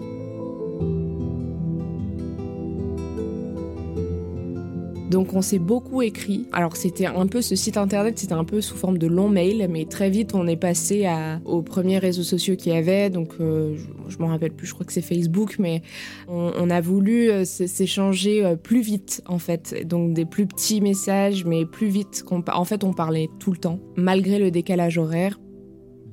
[5.11, 6.46] Donc on s'est beaucoup écrit.
[6.53, 9.66] Alors c'était un peu ce site internet, c'était un peu sous forme de long mail,
[9.68, 11.09] mais très vite on est passé
[11.44, 13.11] aux premiers réseaux sociaux qu'il y avait.
[13.11, 15.83] Donc euh, je, je m'en rappelle plus, je crois que c'est Facebook, mais
[16.29, 19.85] on, a voulu euh, s'échanger euh, plus vite en fait.
[19.85, 22.25] Donc des plus petits messages, mais plus vite.
[22.53, 25.40] En fait on parlait tout le temps, malgré le décalage horaire.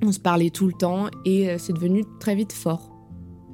[0.02, 2.97] On se parlait tout le temps et c'est devenu très vite fort.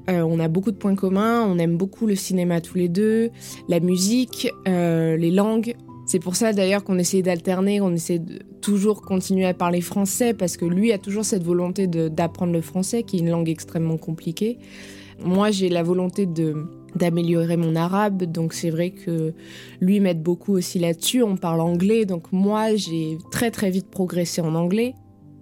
[0.08, 3.30] Euh, on a beaucoup de points communs, on aime beaucoup le cinéma tous les deux,
[3.68, 5.74] la musique, euh, les langues.
[6.06, 10.34] C'est pour ça d'ailleurs qu'on essaie d'alterner, on essaie de toujours continuer à parler français
[10.34, 13.96] parce que lui a toujours cette volonté d'apprendre le français qui est une langue extrêmement
[13.96, 14.58] compliquée.
[15.24, 16.28] Moi j'ai la volonté
[16.94, 19.32] d'améliorer mon arabe, donc c'est vrai que
[19.80, 21.22] lui m'aide beaucoup aussi là-dessus.
[21.22, 24.94] On parle anglais, donc moi j'ai très très vite progressé en anglais.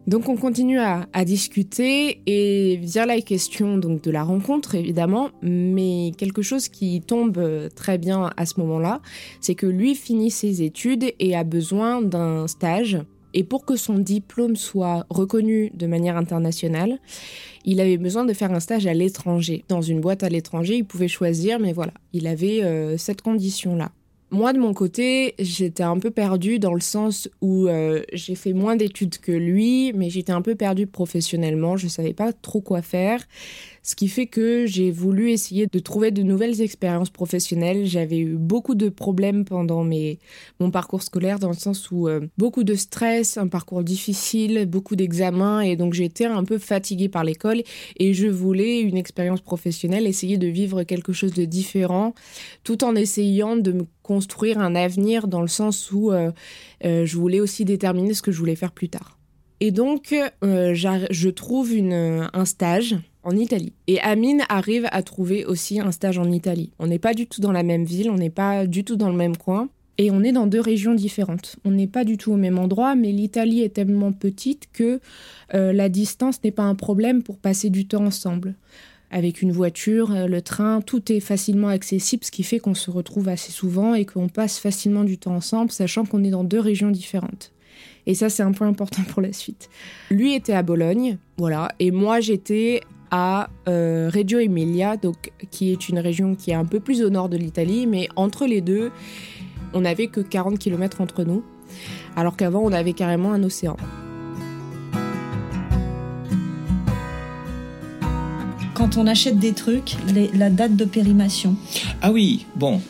[0.09, 6.11] Donc on continue à, discuter et vient la question donc de la rencontre évidemment, mais
[6.19, 7.41] quelque chose qui tombe
[7.77, 9.01] très bien à ce moment-là,
[9.41, 12.99] c'est que lui finit ses études et a besoin d'un stage
[13.33, 16.99] Et pour que son diplôme soit reconnu de manière internationale,
[17.65, 19.65] il avait besoin de faire un stage à l'étranger.
[19.69, 23.93] Dans une boîte à l'étranger, il pouvait choisir, mais voilà, il avait euh, cette condition-là.
[24.33, 28.55] Moi, de mon côté, j'étais un peu perdue dans le sens où euh, j'ai fait
[28.55, 31.77] moins d'études que lui, mais j'étais un peu perdue professionnellement.
[31.77, 33.21] Je ne savais pas trop quoi faire.
[33.85, 37.85] Ce qui fait que j'ai voulu essayer de trouver de nouvelles expériences professionnelles.
[37.85, 39.85] J'avais eu beaucoup de problèmes pendant
[40.61, 44.95] mon parcours scolaire, dans le sens où euh, beaucoup de stress, un parcours difficile, beaucoup
[44.95, 47.63] d'examens, et donc j'étais un peu fatiguée par l'école,
[47.99, 52.15] et je voulais une expérience professionnelle, essayer de vivre quelque chose de différent,
[52.63, 56.31] tout en essayant de me construire un avenir dans le sens où euh,
[56.85, 59.19] euh, je voulais aussi déterminer ce que je voulais faire plus tard.
[59.59, 63.73] Et donc, je trouve un stage en Italie.
[63.87, 66.71] Et Amine arrive à trouver aussi un stage en Italie.
[66.79, 69.11] On n'est pas du tout dans la même ville, on n'est pas du tout dans
[69.11, 69.69] le même coin.
[69.99, 71.57] Et on est dans deux régions différentes.
[71.65, 75.01] On n'est pas du tout au même endroit, mais l'Italie est tellement petite que
[75.55, 78.55] euh, la distance n'est pas un problème pour passer du temps ensemble.
[79.11, 82.91] Avec une voiture, euh, le train, tout est facilement accessible, ce qui fait qu'on se
[82.91, 86.61] retrouve assez souvent et qu'on passe facilement du temps ensemble, sachant qu'on est dans deux
[86.61, 87.53] régions différentes.
[88.07, 89.69] Et ça, c'est un point important pour la suite.
[90.11, 92.81] Lui était à Bologne, voilà, et moi j'étais
[93.13, 97.11] à euh, Reggio Emilia, donc, qui est une région qui est un peu plus au
[97.11, 98.91] nord de l'Italie, mais entre les deux,
[99.75, 101.45] on n'avait que 40 km entre nous,
[102.17, 103.77] alors qu'avant on avait carrément un océan.
[108.75, 109.95] Quand on achète des trucs,
[110.35, 111.55] la date de périmation.
[112.01, 112.81] Ah oui, bon.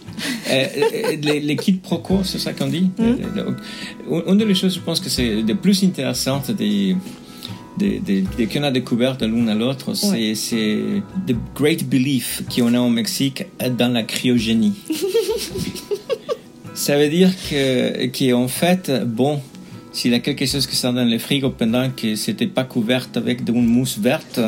[0.48, 2.90] Euh, euh, les, les, kits Proco, c'est ça qu'on dit?
[2.98, 4.22] Mmh.
[4.28, 6.96] Une des choses, je pense que c'est le plus intéressantes des
[7.82, 10.34] des, qu'on a découvert de l'un à l'autre, c'est
[11.26, 13.44] the great belief qu'on a au Mexique
[13.78, 14.74] dans la cryogénie.
[16.74, 19.40] ça veut dire que qu'en fait, bon,
[19.92, 23.08] s'il y a quelque chose qui sort dans le frigo pendant que c'était pas couvert
[23.14, 24.40] avec de une mousse verte,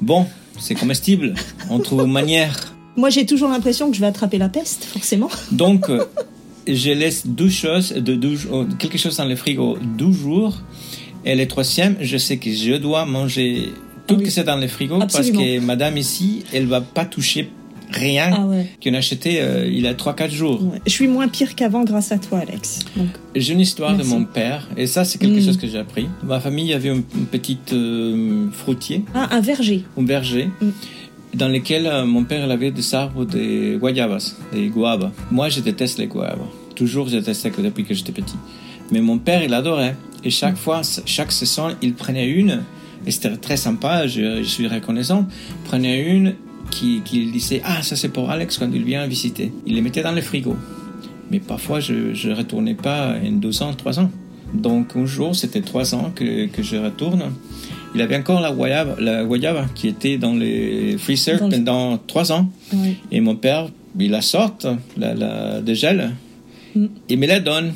[0.00, 0.26] bon,
[0.58, 1.34] c'est comestible.
[1.70, 2.74] On trouve une manière.
[2.96, 5.30] Moi, j'ai toujours l'impression que je vais attraper la peste, forcément.
[5.52, 6.04] Donc, euh,
[6.66, 8.18] je laisse deux choses, de,
[8.52, 10.56] oh, quelque chose dans le frigo 12 jours
[11.24, 13.72] et le troisième, je sais que je dois manger
[14.06, 17.50] tout ce que c'est dans le frigo parce que madame ici, elle va pas toucher
[17.92, 18.46] rien ah
[18.82, 20.60] qu'on a acheté euh, il y a 3-4 jours.
[20.86, 22.80] Je suis moins pire qu'avant grâce à toi, Alex.
[23.34, 25.44] J'ai une histoire de mon père, et ça, c'est quelque mm.
[25.44, 26.08] chose que j'ai appris.
[26.22, 29.04] Ma famille avait une, petite euh, fruitier.
[29.14, 29.84] Ah, un verger.
[29.98, 30.50] Un verger.
[30.60, 30.68] Mm.
[31.34, 35.12] Dans lequel euh, mon père avait des arbres de guayabas, des guavas.
[35.30, 36.38] Moi, je déteste les guavas.
[36.74, 38.36] Toujours, je détestais depuis que j'étais petit.
[38.90, 39.96] Mais mon père, il adorait.
[40.24, 42.62] Et chaque fois, chaque saison, il prenait une,
[43.06, 45.26] et c'était très sympa, je, suis reconnaissant,
[45.64, 46.34] prenait une
[46.70, 49.52] qui, qui disait Ah, ça c'est pour Alex quand il vient visiter.
[49.66, 50.56] Il les mettait dans le frigo.
[51.30, 54.10] Mais parfois, je ne retournais pas en deux ans, trois ans.
[54.52, 57.32] Donc un jour, c'était trois ans que, que, je retourne.
[57.94, 62.50] Il avait encore la guayaba, la guayaba qui était dans les freezer pendant trois ans.
[63.10, 64.56] Et mon père, il la sort,
[64.96, 66.10] la, la, de gel,
[66.74, 66.86] mm.
[67.08, 67.72] et me la donne.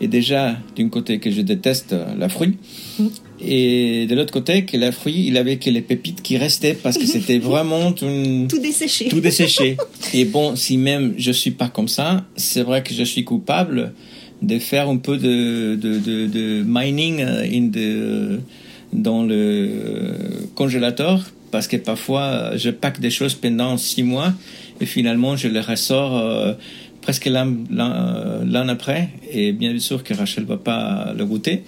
[0.00, 2.56] Et déjà, d'un côté, que je déteste la fruit.
[2.98, 3.06] Mm.
[3.40, 6.96] Et de l'autre côté, que la fruit, il avait que les pépites qui restaient parce
[6.96, 8.06] que c'était vraiment tout,
[8.48, 9.08] tout desséché.
[9.08, 9.76] Tout desséché.
[10.14, 13.92] Et bon, si même je suis pas comme ça, c'est vrai que je suis coupable
[14.42, 18.40] de faire un peu de, de, de, de mining in the,
[18.92, 24.32] dans le congélateur parce que parfois je pack des choses pendant six mois
[24.80, 26.52] et finalement je les ressors euh,
[27.06, 29.10] presque l'an après.
[29.30, 31.62] Et bien sûr que Rachel va pas le goûter,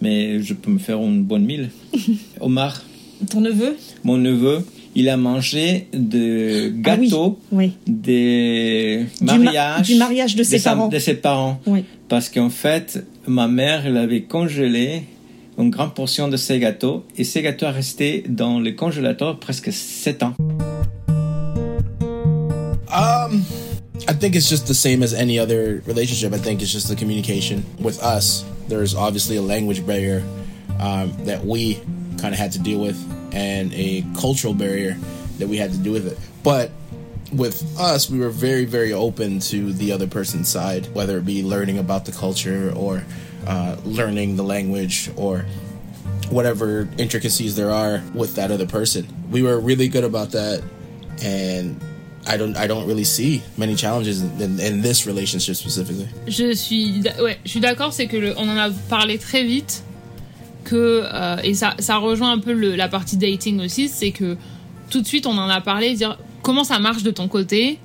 [0.00, 1.70] mais je peux me faire une bonne mille.
[2.40, 2.80] Omar.
[3.28, 3.76] Ton neveu?
[4.04, 10.62] Mon neveu, il a mangé de gâteaux ah oui, des mariages, du, mariage de ses
[10.62, 10.86] parents.
[10.86, 11.60] de ses parents.
[11.66, 11.84] Oui.
[12.08, 15.02] Parce qu'en fait, ma mère, elle avait congelé
[15.58, 19.72] une grande portion de ces gâteaux et ces gâteaux sont restés dans le congélateur presque
[19.72, 20.34] 7 ans.
[22.96, 23.42] Um,
[24.08, 26.32] I think it's just the same as any other relationship.
[26.32, 27.64] I think it's just the communication.
[27.80, 30.24] With us, there's obviously a language barrier
[30.80, 31.76] um, that we
[32.18, 32.98] kind of had to deal with,
[33.32, 34.96] and a cultural barrier
[35.38, 36.18] that we had to do with it.
[36.42, 36.72] But
[37.32, 41.42] with us, we were very, very open to the other person's side, whether it be
[41.42, 43.04] learning about the culture or
[43.46, 45.46] uh, learning the language or
[46.30, 49.06] whatever intricacies there are with that other person.
[49.30, 50.64] We were really good about that,
[51.22, 51.80] and
[52.26, 56.06] I don't I don't really see many challenges in, in this relationship specifically.
[56.26, 59.82] Je suis ouais, je suis d'accord, c'est que on en a parlé très vite
[60.64, 64.36] que euh, et ça ça rejoint un peu la partie dating aussi, c'est que
[64.90, 67.78] tout de suite on en a parlé dire comment ça marche de ton côté,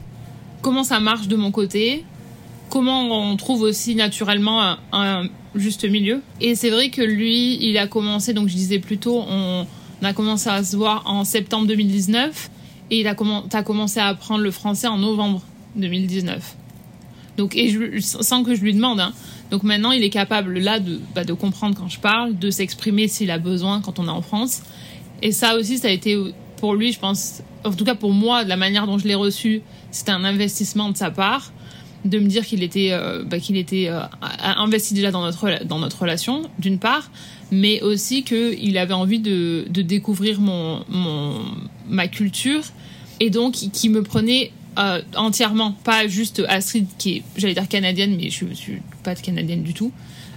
[0.62, 2.06] comment ça marche de mon côté
[2.70, 6.22] comment on trouve aussi naturellement un, juste milieu.
[6.40, 9.66] Et c'est vrai que lui, il a commencé, donc je disais plus tôt, on
[10.04, 12.50] a commencé à se voir en septembre 2019
[12.92, 15.42] et il a commen- t'as commencé à apprendre le français en novembre
[15.76, 16.56] 2019.
[17.38, 17.58] Donc,
[18.00, 19.00] sans que je lui demande.
[19.00, 19.14] hein.
[19.52, 23.08] Donc maintenant, il est capable là de, bah, de comprendre quand je parle, de s'exprimer
[23.08, 24.62] s'il a besoin quand on est en France.
[25.22, 26.18] Et ça aussi, ça a été
[26.58, 29.16] pour lui, je pense, en tout cas pour moi, de la manière dont je l'ai
[29.16, 31.54] reçu, c'était un investissement de sa part,
[32.06, 34.02] de me dire qu'il était, euh, bah, qu'il était euh,
[34.42, 37.10] investi déjà dans notre, dans notre relation, d'une part,
[37.52, 41.36] mais aussi qu'il avait envie de, de découvrir mon, mon,
[41.90, 42.64] ma culture
[43.20, 48.16] et donc qui me prenait euh, entièrement, pas juste Astrid qui est, j'allais dire canadienne,
[48.16, 49.92] mais je, je suis pas canadienne du tout.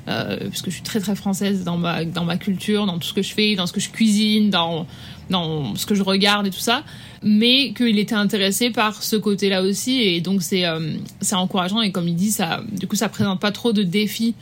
[0.08, 3.06] Euh, parce que je suis très très française dans ma dans ma culture, dans tout
[3.06, 4.84] ce que je fais, dans ce que je cuisine, dans
[5.30, 6.82] dans ce que je regarde et tout ça,
[7.22, 11.82] mais qu'il était intéressé par ce côté-là aussi et donc c'est euh, c'est encourageant.
[11.82, 14.34] Et comme il dit ça du coup ça présente pas trop de défis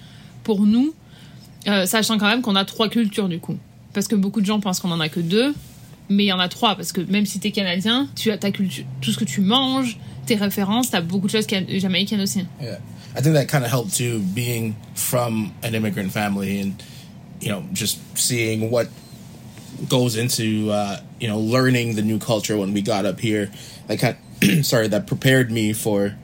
[0.44, 0.94] pour nous,
[1.68, 3.59] euh, sachant quand même qu'on a trois cultures du coup,
[3.92, 5.55] parce que beaucoup de gens pensent qu'on en a que deux,
[6.11, 8.51] mais il y en a trois parce que même si t'es canadien, tu as ta
[8.51, 9.96] culture, tout ce que tu manges,
[10.27, 12.46] tes références, t'as beaucoup de choses jamaïcaines aussi.
[12.61, 12.79] Yeah.
[13.16, 16.83] I think that kind of helped too, being from an immigrant family and,
[17.40, 18.88] you know, just seeing what
[19.88, 23.51] goes into, uh, you know, learning the new culture when we got up here.
[23.88, 24.16] Kind
[24.62, 26.16] sorry, that prepared me for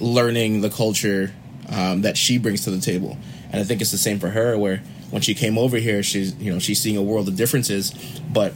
[0.00, 1.32] learning the culture
[1.70, 3.16] um, that she brings to the table.
[3.50, 6.34] And I think it's the same for her, where when she came over here, she's,
[6.36, 7.92] you know, she's seeing a world of differences,
[8.30, 8.52] but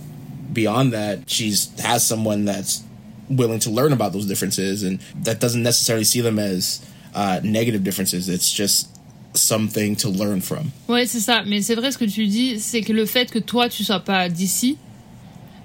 [0.53, 2.83] beyond that, she's has someone that's
[3.29, 6.81] willing to learn about those differences and that doesn't necessarily see them as
[7.15, 8.29] uh, negative differences.
[8.29, 8.89] It's just
[9.35, 10.71] something to learn from.
[10.89, 11.43] Ouais, c'est ça.
[11.47, 14.01] Mais c'est vrai ce que tu dis, c'est que le fait que toi, tu sois
[14.01, 14.77] pas d'ici,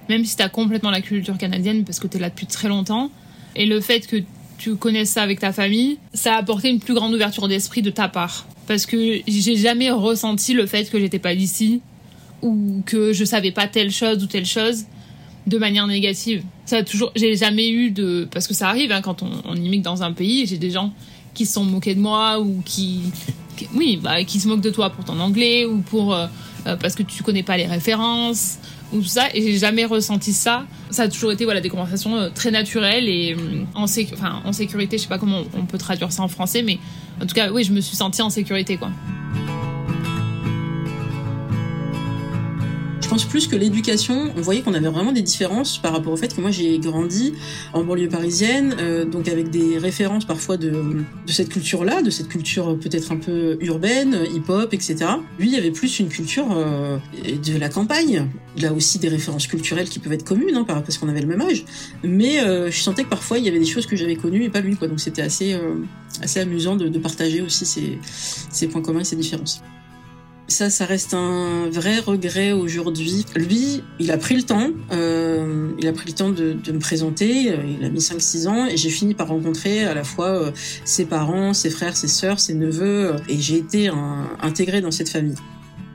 [0.08, 3.10] même si t'as complètement la culture canadienne parce que t'es là depuis très longtemps,
[3.56, 4.22] et le fait que
[4.58, 7.90] tu connaisses ça avec ta famille, ça a apporté une plus grande ouverture d'esprit de
[7.90, 8.46] ta part.
[8.66, 11.82] Parce que j'ai jamais ressenti le fait que j'étais pas d'ici
[12.44, 14.84] ou que je savais pas telle chose ou telle chose
[15.46, 16.42] de manière négative.
[16.64, 19.56] Ça a toujours, j'ai jamais eu de, parce que ça arrive hein, quand on, on
[19.56, 20.92] immigre dans un pays, j'ai des gens
[21.34, 23.02] qui se sont moqués de moi ou qui,
[23.74, 26.26] oui, bah, qui se moquent de toi pour ton anglais ou pour euh,
[26.66, 28.58] euh, parce que tu connais pas les références
[28.92, 29.28] ou tout ça.
[29.34, 30.64] Et j'ai jamais ressenti ça.
[30.90, 33.36] Ça a toujours été voilà des conversations euh, très naturelles et
[33.74, 34.96] en, enfin, en sécurité.
[34.96, 36.78] Je sais pas comment on peut traduire ça en français, mais
[37.20, 38.90] en tout cas, oui, je me suis sentie en sécurité quoi.
[43.22, 46.40] Plus que l'éducation, on voyait qu'on avait vraiment des différences par rapport au fait que
[46.40, 47.34] moi j'ai grandi
[47.72, 52.76] en banlieue parisienne, euh, donc avec des références parfois de, cette culture-là, de cette culture
[52.78, 54.96] peut-être un peu urbaine, hip-hop, etc.
[55.38, 58.26] Lui, il y avait plus une culture euh, de la campagne.
[58.56, 61.22] Il a aussi des références culturelles qui peuvent être communes, hein, par- parce qu'on avait
[61.22, 61.64] le même âge.
[62.02, 64.50] Mais euh, je sentais que parfois il y avait des choses que j'avais connues et
[64.50, 64.74] pas lui.
[64.74, 65.56] Donc c'était assez,
[66.20, 67.66] assez amusant de, partager aussi
[68.50, 69.62] ces points communs et ces différences.
[70.46, 73.24] Ça, ça reste un vrai regret aujourd'hui.
[73.34, 76.78] Lui, il a pris le temps, euh, il a pris le temps de, de me
[76.78, 80.50] présenter, il a mis 5-6 ans, et j'ai fini par rencontrer à la fois euh,
[80.84, 84.90] ses parents, ses frères, ses sœurs, ses neveux, euh, et j'ai été un- intégrée dans
[84.90, 85.34] cette famille.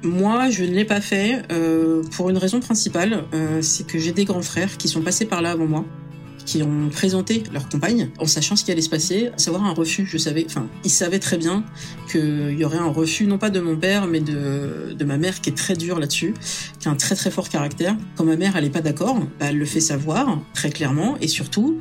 [0.04, 3.26] Moi, je ne l'ai pas fait euh, pour une raison principale,
[3.62, 5.86] c'est que j'ai des grands frères qui sont passés par là avant moi,
[6.50, 9.74] qui ont présenté leur compagne en sachant ce qui allait se passer, à savoir un
[9.74, 10.08] refus.
[10.08, 11.64] Je savais, enfin, ils savaient très bien
[12.12, 15.42] qu'il y aurait un refus, non pas de mon père, mais de, de ma mère
[15.42, 16.34] qui est très dure là-dessus,
[16.80, 17.96] qui a un très très fort caractère.
[18.16, 21.28] Quand ma mère elle est pas d'accord, bah, elle le fait savoir très clairement et
[21.28, 21.78] surtout,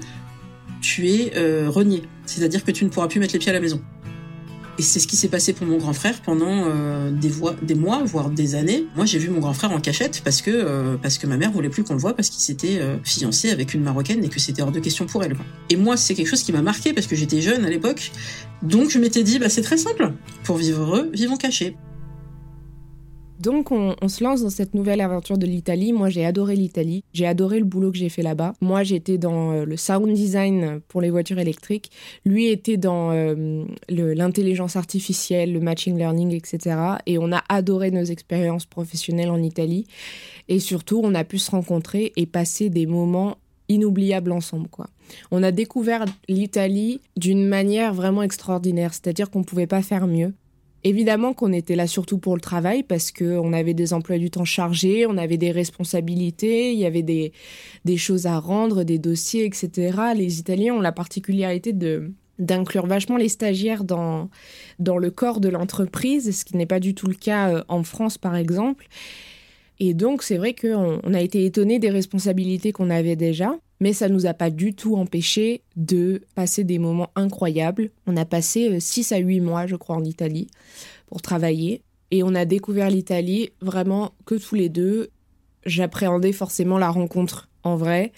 [0.83, 3.61] tu es euh, renié, c'est-à-dire que tu ne pourras plus mettre les pieds à la
[3.61, 3.81] maison.
[4.79, 8.31] Et c'est ce qui s'est passé pour mon grand frère pendant euh, des, mois, voire
[8.31, 8.87] des années.
[8.95, 11.83] Moi, j'ai vu mon grand frère en cachette parce que euh, ma mère voulait plus
[11.83, 14.71] qu'on le voie parce qu'il s'était euh, fiancé avec une marocaine et que c'était hors
[14.71, 15.37] de question pour elle.
[15.69, 18.13] Et moi, c'est quelque chose qui m'a marqué parce que j'étais jeune à l'époque.
[18.63, 20.13] Donc, je m'étais dit, bah, c'est très simple.
[20.45, 21.77] Pour vivre heureux, vivons cachés.
[23.39, 25.93] Donc on, se lance dans cette nouvelle aventure de l'Italie.
[25.93, 28.55] Moi j'ai adoré l'Italie, j'ai adoré le boulot que j'ai fait là-bas.
[28.61, 31.91] Moi j'étais dans euh, le sound design pour les voitures électriques.
[32.25, 36.77] Lui était dans euh, l'intelligence artificielle, le machine learning, etc.
[37.07, 39.87] Et on a adoré nos expériences professionnelles en Italie.
[40.49, 44.69] Et surtout on a pu se rencontrer et passer des moments inoubliables ensemble.
[45.31, 50.33] On a découvert l'Italie d'une manière vraiment extraordinaire, c'est-à-dire qu'on pouvait pas faire mieux.
[50.85, 54.45] Évidemment qu'on était là surtout pour le travail parce qu'on avait des emplois du temps
[54.45, 57.33] chargés, on avait des responsabilités, il y avait des,
[57.85, 59.99] des choses à rendre, des dossiers, etc.
[60.15, 64.31] Les Italiens ont la particularité de d'inclure vachement les stagiaires dans,
[64.79, 67.83] dans le corps de l'entreprise, ce qui n'est pas du tout le cas euh, en
[67.83, 68.87] France par exemple.
[69.81, 73.57] Et donc c'est vrai qu'on on a été étonnés des responsabilités qu'on avait déjà.
[73.81, 77.91] Mais ça nous a pas du tout empêché de passer des moments incroyables.
[78.07, 80.49] On a passé 6 à 8 mois, je crois, en Italie
[81.07, 81.83] pour travailler.
[82.11, 85.11] Et on a découvert l'Italie vraiment que tous les deux.
[85.67, 88.13] J'appréhendais forcément la rencontre en vrai,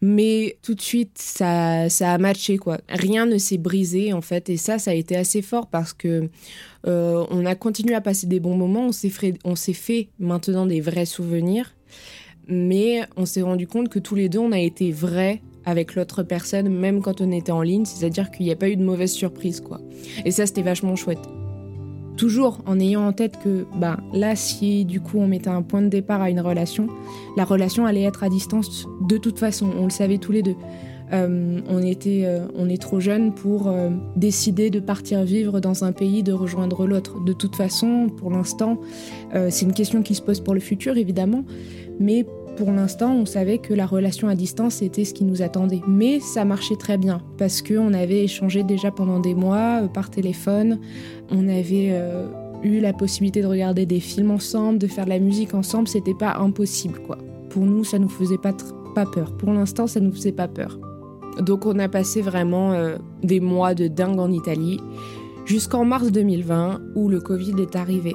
[0.00, 2.78] mais tout de suite ça, ça a matché quoi.
[2.88, 6.28] Rien ne s'est brisé en fait, et ça, ça a été assez fort parce que
[6.86, 8.88] euh, on a continué à passer des bons moments.
[9.44, 11.74] On s'est fait maintenant des vrais souvenirs,
[12.48, 16.22] mais on s'est rendu compte que tous les deux on a été vrais avec l'autre
[16.22, 19.12] personne, même quand on était en ligne, c'est-à-dire qu'il n'y a pas eu de mauvaise
[19.12, 19.80] surprise quoi.
[20.24, 21.26] Et ça, c'était vachement chouette
[22.16, 25.82] toujours en ayant en tête que bah, là, si du coup on mettait un point
[25.82, 26.88] de départ à une relation,
[27.36, 30.56] la relation allait être à distance de toute façon, on le savait tous les deux.
[31.12, 35.84] Euh, on, était, euh, on est trop jeunes pour euh, décider de partir vivre dans
[35.84, 37.22] un pays, de rejoindre l'autre.
[37.24, 38.80] De toute façon, pour l'instant,
[39.50, 41.44] c'est une question qui se pose pour le futur, évidemment,
[42.00, 42.24] mais
[42.56, 45.82] pour l'instant, on savait que la relation à distance était ce qui nous attendait.
[45.86, 50.78] Mais ça marchait très bien parce qu'on avait échangé déjà pendant des mois par téléphone.
[51.30, 52.00] On avait
[52.62, 55.86] eu la possibilité de regarder des films ensemble, de faire de la musique ensemble.
[55.86, 57.18] C'était pas impossible, quoi.
[57.50, 58.54] Pour nous, ça nous faisait pas,
[58.94, 59.36] pas peur.
[59.36, 60.78] Pour l'instant, ça nous faisait pas peur.
[61.40, 64.80] Donc, on a passé vraiment euh, des mois de dingue en Italie
[65.44, 68.14] jusqu'en mars 2020 où le Covid est arrivé.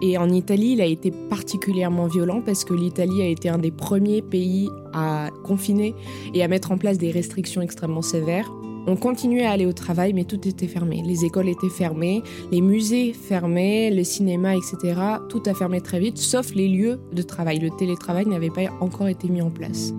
[0.00, 3.72] Et en Italie, il a été particulièrement violent parce que l'Italie a été un des
[3.72, 5.94] premiers pays à confiner
[6.34, 8.48] et à mettre en place des restrictions extrêmement sévères.
[8.86, 11.02] On continuait à aller au travail, mais tout était fermé.
[11.04, 14.98] Les écoles étaient fermées, les musées fermés, le cinéma, etc.
[15.28, 17.58] Tout a fermé très vite, sauf les lieux de travail.
[17.58, 19.92] Le télétravail n'avait pas encore été mis en place.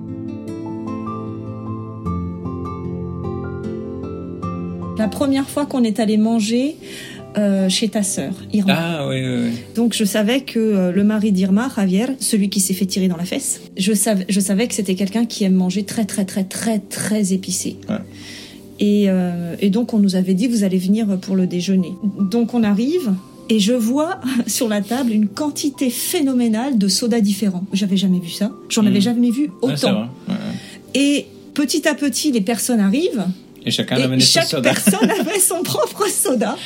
[5.00, 6.76] La première fois qu'on est allé manger,
[7.38, 8.74] euh, chez ta sœur, Irma.
[8.78, 9.52] Ah oui, oui, oui.
[9.76, 13.16] Donc je savais que euh, le mari d'Irma, Javier, celui qui s'est fait tirer dans
[13.18, 16.44] la fesse, je savais, je savais que c'était quelqu'un qui aime manger très très très
[16.44, 17.78] très très épicé.
[17.88, 17.96] Ouais.
[18.82, 21.94] Et, euh, et donc on nous avait dit vous allez venir pour le déjeuner.
[22.20, 23.14] Donc on arrive.
[23.52, 27.64] Et je vois sur la table une quantité phénoménale de sodas différents.
[27.74, 28.52] J'avais jamais vu ça.
[28.70, 29.02] J'en avais Mhm.
[29.02, 29.92] jamais vu autant.
[29.94, 30.02] vrai.
[30.28, 31.00] Ouais, ouais.
[31.02, 33.26] Et petit à petit, les personnes arrivent.
[33.66, 34.72] Et chacun Et son chaque soda.
[34.74, 36.58] personne avait son propre soda.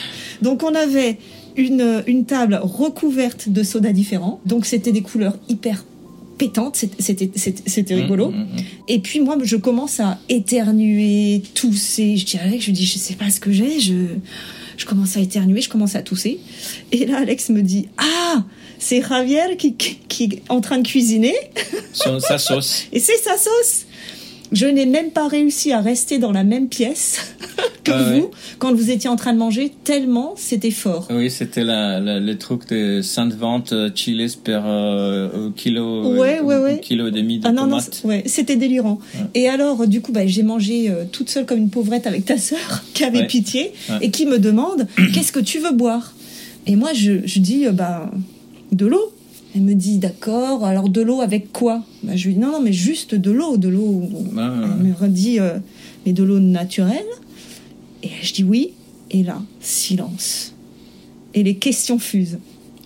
[0.42, 1.18] Donc on avait
[1.56, 4.40] une, une table recouverte de sodas différents.
[4.46, 5.86] Donc c'était des couleurs hyper
[6.38, 6.76] pétantes.
[6.76, 8.30] C'était- C'était c'était rigolo.
[8.32, 8.64] Mm, mm, mm.
[8.88, 12.18] Et puis moi, je commence à éternuer, tousser.
[12.18, 13.80] Je dis à Alex, je dis, je sais pas ce que j'ai.
[13.80, 13.94] Je,
[14.78, 16.40] je commence à éternuer, je commence à tousser.
[16.92, 18.44] Et là, Alex me dit, ah,
[18.80, 21.36] c'est Javier qui, qui, qui est en train de cuisiner.
[21.94, 22.86] Son- sa sauce.
[22.92, 23.86] Et c'est sa sauce.
[24.52, 27.34] Je n'ai même pas réussi à rester dans la même pièce
[27.84, 28.30] que Ah vous ouais.
[28.60, 31.08] quand vous étiez en train de manger, tellement c'était fort.
[31.10, 36.58] Oui, c'était la, la- le truc de 120 euh, chiles euh, kilo, euh, Ouais, ouais,
[36.58, 36.80] ouais.
[36.82, 38.00] kilo et demi de Ah non, non, tomates.
[38.02, 39.00] c'est- ouais, c'était délirant.
[39.34, 42.38] Et alors, du coup, bah, j'ai mangé euh, toute seule comme une pauvrette avec ta
[42.38, 43.72] sœur qui avait pitié
[44.02, 46.14] et qui me demande Qu'est-ce que tu veux boire?
[46.68, 48.10] Et moi, je, je dis euh, bah,
[48.72, 49.12] De l'eau.
[49.56, 51.84] Elle me dit D'accord, alors de l'eau avec quoi?
[52.04, 53.58] Bah, Je lui dis Non, non, mais juste de l'eau.
[53.58, 54.10] De l'eau.
[54.34, 55.58] Ouais, Elle me redit euh,
[56.06, 57.06] Mais de l'eau naturelle?
[58.02, 58.72] Et je dis Oui.
[59.12, 60.54] Et là, silence.
[61.34, 62.40] Et les questions fusent.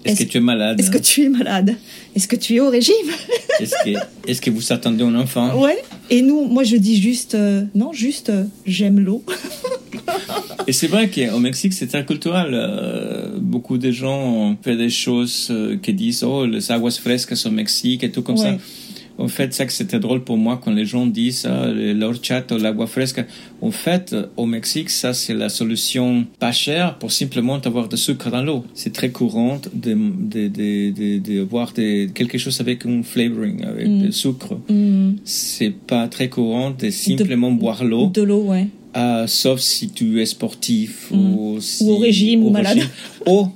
[0.05, 0.79] Est-ce que tu es malade?
[0.79, 1.75] Est-ce que tu es malade?
[2.15, 2.93] Est-ce que tu es au régime?
[3.59, 5.59] Est-ce que, est-ce que vous attendez un enfant?
[5.59, 5.77] Ouais.
[6.11, 9.23] Et nous, moi, je dis juste, euh, non, juste, euh, j'aime l'eau.
[10.67, 12.49] Et c'est vrai qu'au Mexique, c'est très culturel.
[12.53, 17.41] Euh, beaucoup de gens ont fait des choses euh, qui disent Oh, les aguas frescas
[17.45, 18.57] au Mexique et tout comme ça.
[19.19, 22.85] En fait, ça que c'était drôle pour moi quand les gens disent ah, l'horchata, l'agua
[22.85, 23.25] fresca.
[23.61, 28.29] En fait, au Mexique, ça c'est la solution pas chère pour simplement avoir de sucre
[28.29, 28.63] dans l'eau.
[28.75, 33.63] C'est très courant de de de de, de avoir des, quelque chose avec un flavoring,
[33.65, 34.01] avec Mm.
[34.03, 34.59] du sucre.
[34.69, 35.13] Mm.
[35.23, 38.07] C'est pas très courant de simplement boire l'eau.
[38.13, 38.67] De l'eau, ouais.
[38.99, 41.15] Ah, sauf si tu es sportif Mm.
[41.35, 42.77] ou, si- Ou au régime, ou malade.
[42.77, 42.89] régime.
[43.27, 43.47] Ou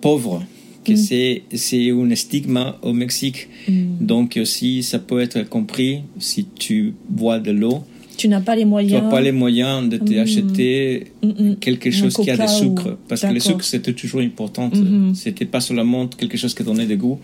[0.00, 0.42] pauvre,
[0.84, 0.96] que Mm.
[0.96, 3.40] c'est c'est un stigma au Mexique.
[3.68, 3.72] Mm.
[4.10, 7.78] Donc aussi, ça peut être compris si tu bois de l'eau.
[8.16, 9.02] Tu n'as pas les Tu moyens.
[9.02, 10.04] n'as pas les moyens de Mm.
[10.08, 11.12] t'acheter
[11.60, 12.98] quelque chose qui a de sucre.
[13.08, 14.66] Parce que le sucre, c'était toujours important.
[14.74, 15.14] Mhm.
[15.14, 17.18] C'était pas seulement quelque chose qui donnait de goût,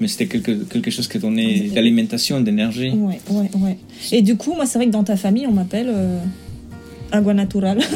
[0.00, 2.90] mais c'était quelque, quelque chose qui donnait d'alimentation, d'énergie.
[2.90, 3.76] Ouais, ouais, ouais.
[4.16, 6.18] Et du coup, moi, c'est vrai que dans ta famille, on m'appelle euh,
[7.12, 7.78] agua natural.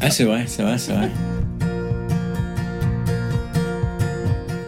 [0.00, 1.10] Ah, c'est vrai, c'est vrai, c'est vrai.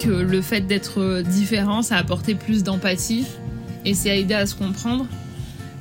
[0.01, 3.26] que le fait d'être différent, ça a apporté plus d'empathie
[3.84, 5.07] et c'est aidé à se comprendre.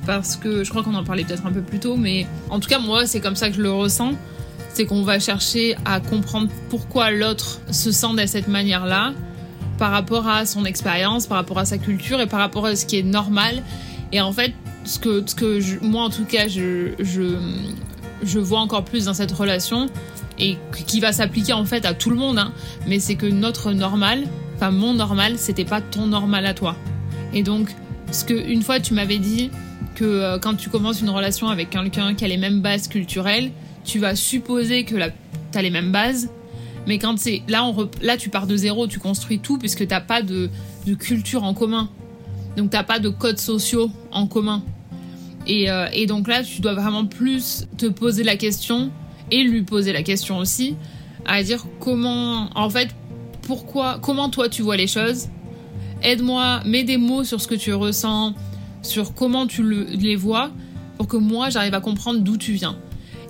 [0.06, 2.68] Parce que je crois qu'on en parlait peut-être un peu plus tôt, mais en tout
[2.68, 4.12] cas, moi, c'est comme ça que je le ressens.
[4.72, 9.12] C'est qu'on va chercher à comprendre pourquoi l'autre se sent de cette manière-là,
[9.78, 12.86] par rapport à son expérience, par rapport à sa culture et par rapport à ce
[12.86, 13.62] qui est normal.
[14.12, 14.52] Et en fait,
[14.84, 19.86] ce que, je- moi en tout cas je, vois encore plus dans cette relation
[20.38, 20.56] et
[20.86, 22.52] qui va s'appliquer en fait à tout le monde, hein,
[22.86, 24.24] mais c'est que notre normal,
[24.56, 26.76] enfin mon normal, c'était pas ton normal à toi.
[27.34, 27.74] Et donc,
[28.10, 29.50] ce que une fois tu m'avais dit
[29.94, 33.50] que euh, quand tu commences une relation avec quelqu'un qui a les mêmes bases culturelles,
[33.84, 35.10] tu vas supposer que la,
[35.52, 36.30] t'as les mêmes bases,
[36.86, 37.70] mais quand c'est là,
[38.00, 40.48] là tu pars de zéro, tu construis tout puisque t'as pas de
[40.98, 41.90] culture en commun,
[42.60, 44.62] donc t'as pas de codes sociaux en commun.
[45.46, 48.90] Et, euh, et donc là, tu dois vraiment plus te poser la question
[49.30, 50.76] et lui poser la question aussi,
[51.24, 52.88] à dire comment, en fait,
[53.42, 55.28] pourquoi, comment toi tu vois les choses.
[56.02, 58.34] Aide-moi, mets des mots sur ce que tu ressens,
[58.82, 60.50] sur comment tu le- les vois,
[60.96, 62.76] pour que moi j'arrive à comprendre d'où tu viens.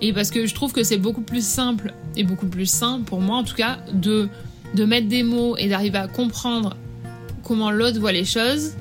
[0.01, 3.21] Et parce que je trouve que c'est beaucoup plus simple et beaucoup plus sain, pour
[3.21, 4.29] moi en tout cas, de,
[4.75, 6.77] de mettre des mots et d'arriver à comprendre
[7.43, 8.75] comment l'autre voit les choses,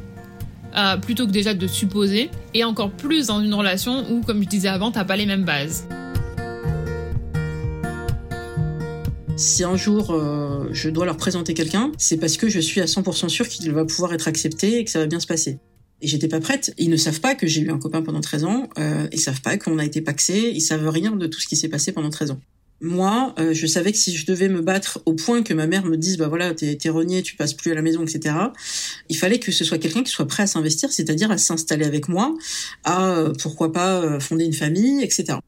[0.76, 4.47] euh, plutôt que déjà de supposer, et encore plus dans une relation où, comme je
[4.47, 5.88] disais avant, t'as pas les mêmes bases.
[9.39, 12.86] Si un jour euh, je dois leur présenter quelqu'un, c'est parce que je suis à
[12.86, 15.59] 100% sûre qu'il va pouvoir être accepté et que ça va bien se passer.
[16.01, 16.74] Et j'étais pas prête.
[16.78, 18.70] Ils ne savent pas que j'ai eu un copain pendant 13 ans.
[18.78, 20.51] Euh, ils savent pas qu'on a été paxé.
[20.53, 22.39] Ils savent rien de tout ce qui s'est passé pendant 13 ans.
[22.82, 25.97] Moi, je savais que si je devais me battre au point que ma mère me
[25.97, 28.36] dise, bah voilà, t'es renié, tu passes plus à la maison, etc.
[29.10, 32.07] Il fallait que ce soit quelqu'un qui soit prêt à s'investir, c'est-à-dire à s'installer avec
[32.07, 32.36] moi,
[32.84, 35.39] à euh, pourquoi pas euh, fonder une famille, etc.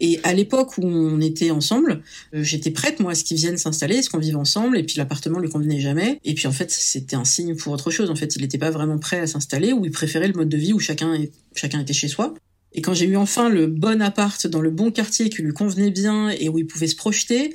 [0.00, 2.02] Et à l'époque où on était ensemble,
[2.34, 4.78] euh, j'étais prête moi à ce qu'ils viennent s'installer, à ce qu'on vive ensemble.
[4.78, 6.18] Et puis l'appartement lui convenait jamais.
[6.24, 8.10] Et puis en fait, c'était un signe pour autre chose.
[8.10, 10.56] En fait, il n'était pas vraiment prêt à s'installer, ou il préférait le mode de
[10.56, 12.34] vie où chacun est, chacun était chez soi.
[12.72, 15.90] Et quand j'ai eu enfin le bon appart dans le bon quartier qui lui convenait
[15.90, 17.52] bien et où il pouvait se projeter,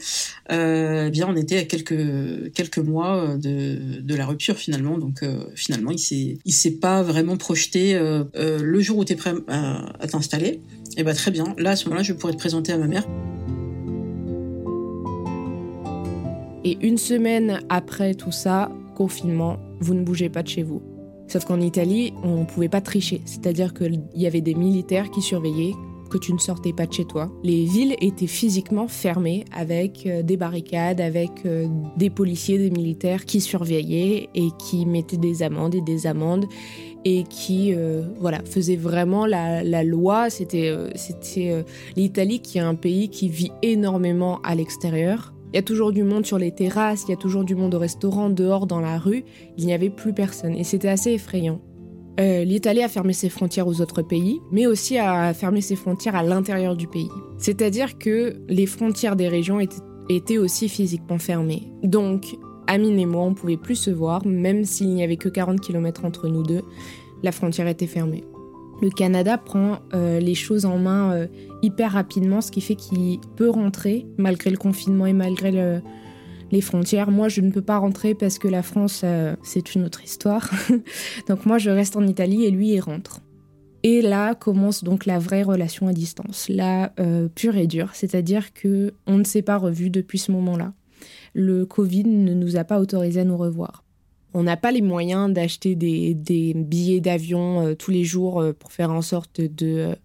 [0.51, 4.97] euh, eh bien on était à quelques quelques mois de, de la rupture finalement.
[4.97, 9.05] Donc euh, finalement il s'est il s'est pas vraiment projeté euh, euh, le jour où
[9.05, 10.61] tu es prêt à, t'installer.
[10.97, 11.55] Et bah très bien.
[11.57, 13.07] Là à ce moment-là je pourrais te présenter à ma mère.
[16.63, 20.81] Et une semaine après tout ça, confinement, vous ne bougez pas de chez vous.
[21.27, 23.21] Sauf qu'en Italie, on ne pouvait pas tricher.
[23.25, 25.73] C'est-à-dire qu'il y avait des militaires qui surveillaient
[26.09, 27.31] que tu ne sortais pas de chez toi.
[27.43, 31.67] Les villes étaient physiquement fermées avec euh, des barricades, avec euh,
[31.97, 36.45] des policiers, des militaires qui surveillaient et qui mettaient des amendes et des amendes
[37.05, 40.29] et qui euh, voilà faisaient vraiment la, la loi.
[40.29, 40.73] C'était
[41.95, 45.34] l'Italie qui est un pays qui vit énormément à l'extérieur.
[45.55, 47.75] Il y a toujours du monde sur les terrasses, il y a toujours du monde
[47.75, 49.23] au restaurant, dehors, dans la rue.
[49.57, 51.61] Il n'y avait plus personne et c'était assez effrayant.
[52.19, 56.17] Euh, L'Italie a fermé ses frontières aux autres pays, mais aussi a fermé ses frontières
[56.17, 57.07] à l'intérieur du pays.
[57.37, 59.61] C'est-à-dire que les frontières des régions
[60.09, 61.71] étaient, aussi physiquement fermées.
[61.83, 62.35] Donc,
[62.67, 66.03] Amine et moi, on pouvait plus se voir, même s'il n'y avait que 40 km
[66.03, 66.63] entre nous deux,
[67.23, 68.25] la frontière était fermée.
[68.81, 71.27] Le Canada prend euh, les choses en main euh,
[71.61, 75.81] hyper rapidement, ce qui fait qu'il peut rentrer malgré le confinement et malgré le-
[76.51, 77.09] les frontières.
[77.09, 80.49] Moi, je ne peux pas rentrer parce que la France, euh, c'est une autre histoire.
[81.27, 83.21] donc moi, je reste en Italie et lui, il rentre.
[83.83, 86.91] Et là commence donc la vraie relation à distance, la
[87.35, 90.73] pure et dure, c'est-à-dire que on ne s'est pas revus depuis ce moment-là.
[91.35, 93.84] Le Covid ne nous a pas autorisé à nous revoir.
[94.37, 96.13] On n'a pas les moyens d'acheter des,
[96.53, 99.95] billets d'avion euh, tous les jours euh, pour faire en sorte de,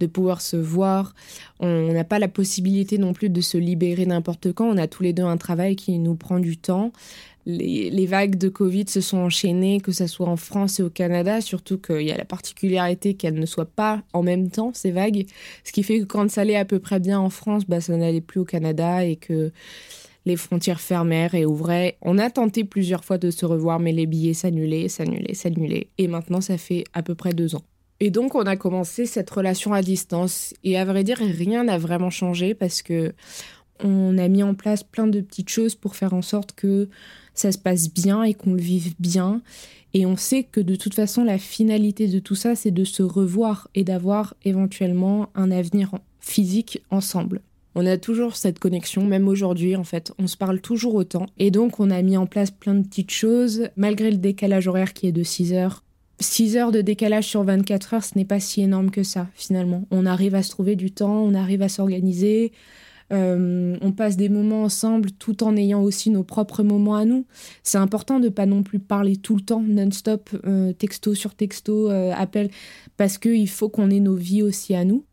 [0.00, 1.12] euh, pouvoir se voir.
[1.58, 4.66] On n'a pas la possibilité non plus de se libérer n'importe quand.
[4.68, 6.92] On a tous les deux un travail qui nous prend du temps.
[7.46, 10.90] Les, les vagues de Covid se sont enchaînées, que ce soit en France et au
[10.90, 14.92] Canada, surtout qu'il y a la particularité qu'elles ne soient pas en même temps, ces
[14.92, 15.26] vagues.
[15.64, 17.96] Ce qui fait que quand ça allait à peu près bien en France, bah, ça
[17.96, 19.50] n'allait plus au Canada et que
[20.26, 21.96] les frontières fermèrent et ouvraient.
[22.02, 25.88] On a tenté plusieurs fois de se revoir, mais les billets s'annulaient, s'annulaient, s'annulaient.
[25.98, 27.62] Et maintenant, ça fait à peu près deux ans.
[28.00, 30.54] Et donc, on a commencé cette relation à distance.
[30.64, 33.12] Et à vrai dire, rien n'a vraiment changé parce que
[33.82, 36.88] on a mis en place plein de petites choses pour faire en sorte que
[37.34, 39.40] ça se passe bien et qu'on le vive bien.
[39.94, 43.02] Et on sait que de toute façon, la finalité de tout ça, c'est de se
[43.02, 47.40] revoir et d'avoir éventuellement un avenir physique ensemble.
[47.74, 51.26] On a toujours cette connexion, même aujourd'hui en fait, on se parle toujours autant.
[51.38, 54.92] Et donc on a mis en place plein de petites choses, malgré le décalage horaire
[54.92, 55.84] qui est de 6 heures.
[56.20, 59.86] 6 heures de décalage sur 24 heures, ce n'est pas si énorme que ça finalement.
[59.90, 62.52] On arrive à se trouver du temps, on arrive à s'organiser,
[63.12, 67.24] euh, on passe des moments ensemble tout en ayant aussi nos propres moments à nous.
[67.62, 71.90] C'est important de pas non plus parler tout le temps, non-stop, euh, texto sur texto,
[71.90, 72.50] euh, appel,
[72.96, 75.04] parce qu'il faut qu'on ait nos vies aussi à nous.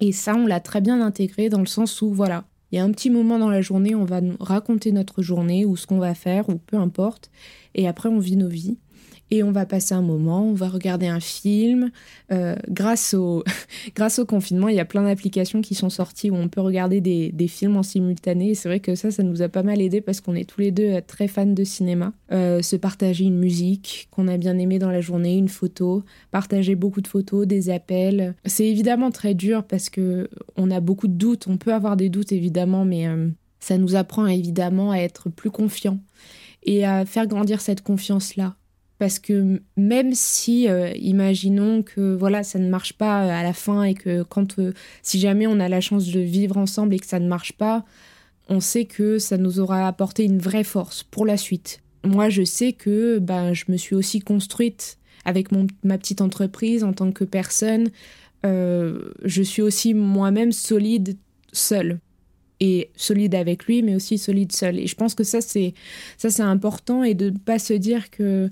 [0.00, 2.84] Et ça, on l'a très bien intégré dans le sens où, voilà, il y a
[2.84, 5.98] un petit moment dans la journée, on va nous raconter notre journée ou ce qu'on
[5.98, 7.30] va faire ou peu importe.
[7.74, 8.78] Et après, on vit nos vies.
[9.30, 11.90] Et on va passer un moment, on va regarder un film.
[12.30, 13.42] Euh, grâce, au,
[13.96, 17.00] grâce au confinement, il y a plein d'applications qui sont sorties où on peut regarder
[17.00, 18.54] des, des films en simultané.
[18.54, 20.70] C'est vrai que ça, ça nous a pas mal aidé parce qu'on est tous les
[20.70, 22.12] deux euh, très fans de cinéma.
[22.30, 26.76] Euh, se partager une musique qu'on a bien aimée dans la journée, une photo, partager
[26.76, 28.34] beaucoup de photos, des appels.
[28.44, 31.46] C'est évidemment très dur parce que on a beaucoup de doutes.
[31.48, 33.06] On peut avoir des doutes évidemment, mais
[33.58, 35.98] ça nous apprend évidemment à être plus confiants
[36.62, 38.56] et à faire grandir cette confiance-là
[38.98, 43.82] parce que même si euh, imaginons que voilà ça ne marche pas à la fin
[43.82, 44.72] et que quand euh,
[45.02, 47.84] si jamais on a la chance de vivre ensemble et que ça ne marche pas
[48.48, 51.82] on sait que ça nous aura apporté une vraie force pour la suite.
[52.04, 56.84] Moi je sais que ben je me suis aussi construite avec mon, ma petite entreprise
[56.84, 57.90] en tant que personne.
[58.44, 61.18] Euh, je suis aussi moi-même solide
[61.52, 61.98] seule.
[62.58, 64.78] Et solide avec lui mais aussi solide seule.
[64.78, 65.74] Et je pense que ça c'est
[66.16, 67.02] ça c'est important.
[67.02, 68.50] Et de ne pas se dire que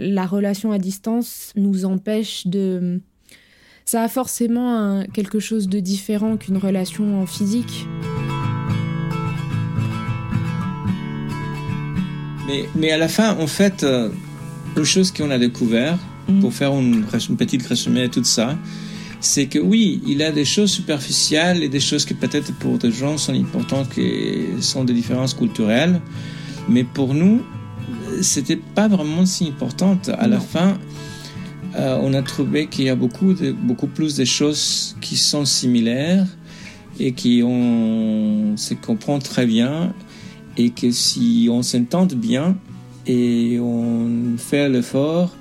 [0.00, 3.00] la relation à distance nous empêche de...
[3.84, 7.86] Ça a forcément un, quelque chose de différent qu'une relation en physique.
[12.46, 14.10] Mais, mais à la fin, en fait, euh,
[14.76, 15.98] une chose qu'on a découvert,
[16.30, 16.40] Mm.
[16.40, 18.56] pour faire une, une petite résumé de tout ça,
[19.20, 22.78] c'est que oui, il y a des choses superficielles et des choses qui peut-être pour
[22.78, 26.00] des gens sont importantes, qui sont des différences culturelles,
[26.68, 27.42] mais pour nous,
[28.22, 30.08] c'était pas vraiment si importante.
[30.08, 30.78] À la fin,
[31.76, 35.44] euh, on a trouvé qu'il y a beaucoup, de, beaucoup plus de choses qui sont
[35.44, 36.26] similaires
[36.98, 39.94] et qui on se comprend très bien
[40.56, 42.56] et que si on s'entend bien
[43.06, 45.34] et on fait l'effort,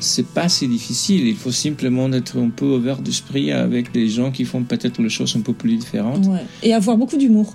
[0.00, 1.26] c'est pas si difficile.
[1.26, 5.08] Il faut simplement être un peu ouvert d'esprit avec des gens qui font peut-être les
[5.08, 6.26] choses un peu plus différentes.
[6.26, 6.44] Ouais.
[6.62, 7.54] Et avoir beaucoup d'humour.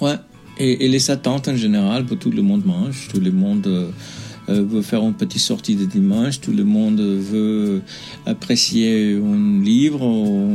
[0.00, 0.14] Ouais.
[0.58, 3.66] Et, et, les attentes en général, pour tout le monde mange, tout le monde
[4.48, 7.82] euh, veut faire une petite sortie de dimanche, tout le monde veut
[8.26, 10.48] apprécier un livre ou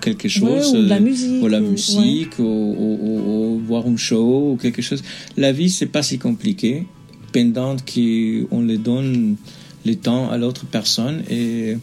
[0.00, 2.44] quelque chose, ouais, ou la musique, ou la musique, ouais.
[2.44, 5.02] ou, ou, ou, voir un show ou quelque chose.
[5.36, 6.86] La vie c'est pas si compliqué,
[7.32, 9.36] pendant qu'on le donne
[9.84, 11.76] le temps à l'autre personne et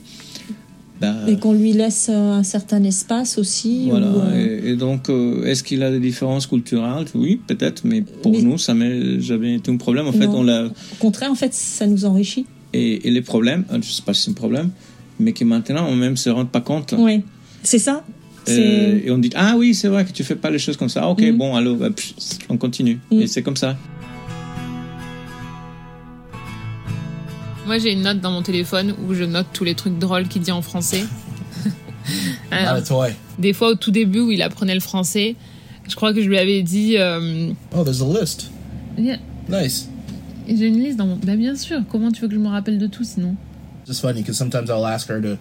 [1.04, 3.90] bah, et qu'on lui laisse un certain espace aussi.
[3.90, 4.08] Voilà.
[4.08, 4.62] Euh...
[4.64, 7.06] et, et, donc, euh, est-ce qu'il a des différences culturelles?
[7.14, 8.42] Oui, peut-être, mais pour mais...
[8.42, 10.08] nous, ça n'a jamais été un problème.
[10.08, 10.66] En fait, on l'a.
[10.66, 12.46] Au contraire, en fait, ça nous enrichit.
[12.74, 14.70] Et, et les problèmes, je ne sais pas si c'est un problème,
[15.20, 16.96] mais que maintenant, on même se rend pas compte.
[16.98, 17.22] Oui,
[17.62, 18.04] c'est ça.
[18.50, 20.90] Euh, et on dit ah oui c'est vrai que tu fais pas les choses comme
[20.90, 21.38] ça ok mm.
[21.38, 21.88] bon alors bah,
[22.50, 23.22] on continue mm.
[23.22, 23.78] et c'est comme ça
[27.66, 30.42] Moi, j'ai une note dans mon téléphone où je note tous les trucs drôles qu'il
[30.42, 31.06] dit en français.
[32.52, 32.82] Alors,
[33.40, 35.36] des fois, au tout début, où il apprenait le français,
[35.88, 36.98] je crois que je lui avais dit.
[36.98, 37.52] Euh...
[37.76, 38.52] Oh, there's a list.
[38.98, 39.18] Yeah.
[39.50, 39.88] Nice.
[40.48, 41.16] J'ai une liste dans mon.
[41.16, 41.82] Bah, bien sûr.
[41.90, 43.36] Comment tu veux que je me rappelle de tout sinon?
[43.88, 45.38] It's funny because sometimes I'll ask her to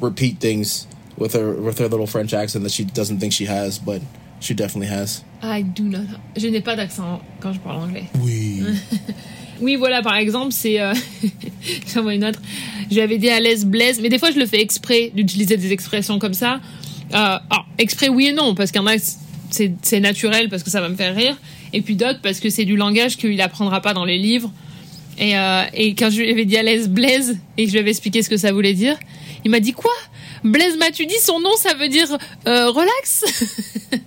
[0.00, 0.86] repeat things
[1.18, 4.00] with her with her little French accent that she doesn't think she has, but
[4.40, 5.22] she definitely has.
[5.42, 6.06] I do not.
[6.36, 8.08] Je n'ai pas d'accent quand je parle anglais.
[8.20, 8.62] Oui.
[9.60, 10.80] Oui, voilà, par exemple, c'est.
[10.80, 10.94] Euh...
[11.94, 12.40] J'envoie une autre.
[12.90, 16.18] J'avais dit à l'aise Blaise, mais des fois je le fais exprès d'utiliser des expressions
[16.18, 16.60] comme ça.
[17.12, 17.16] Euh,
[17.50, 18.96] alors, exprès, oui et non, parce qu'il y en a,
[19.50, 21.36] c'est naturel parce que ça va me faire rire.
[21.72, 24.50] Et puis d'autres, parce que c'est du langage qu'il apprendra pas dans les livres.
[25.18, 27.80] Et, euh, et quand je lui avais dit à l'aise Blaise et que je lui
[27.80, 28.96] avais expliqué ce que ça voulait dire,
[29.44, 29.92] il m'a dit quoi?
[30.42, 32.08] Blaise m'as-tu dit son nom, ça veut dire
[32.46, 33.24] euh, relax?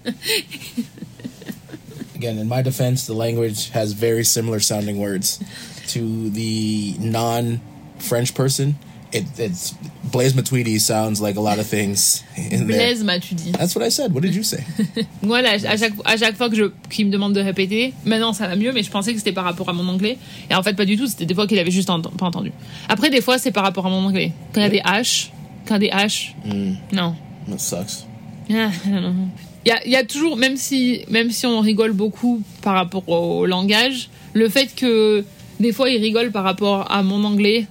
[2.23, 5.43] again, in my defense, the language has very similar sounding words
[5.87, 8.75] to the non-French person.
[9.11, 9.71] It, it's
[10.05, 13.19] Blaise Matuidi sounds like a lot of things in Blaise there.
[13.19, 13.51] Matuidi.
[13.51, 14.13] That's what I said.
[14.13, 14.63] What did you say?
[15.21, 18.47] voilà, à chaque, à chaque fois que je, qu'il me demande de répéter, maintenant ça
[18.47, 20.17] va mieux, mais je pensais que c'était par rapport à mon anglais.
[20.49, 21.07] Et en fait, pas du tout.
[21.07, 22.53] C'était des fois qu'il avait juste pas entendu.
[22.87, 24.31] Après, des fois, c'est par rapport à mon anglais.
[24.53, 25.29] Quand il y a des H,
[25.67, 26.75] quand des H, mm.
[26.93, 27.15] non.
[27.49, 28.07] That sucks.
[28.49, 29.29] Ah, non.
[29.65, 33.07] Il y a, y a, toujours, même si, même si on rigole beaucoup par rapport
[33.07, 35.23] au langage, le fait que
[35.59, 37.67] des fois il rigole par rapport à mon anglais,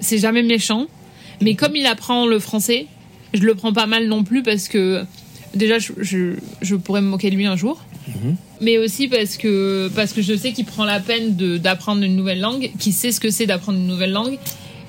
[0.00, 0.86] c'est jamais méchant.
[1.40, 2.86] Mais comme il apprend le français,
[3.32, 5.02] je le prends pas mal non plus parce que
[5.54, 7.80] déjà je, je, je pourrais me moquer de lui un jour.
[8.10, 8.34] -hmm.
[8.60, 12.40] Mais aussi parce que, parce que je sais qu'il prend la peine d'apprendre une nouvelle
[12.40, 14.38] langue, qu'il sait ce que c'est d'apprendre une nouvelle langue.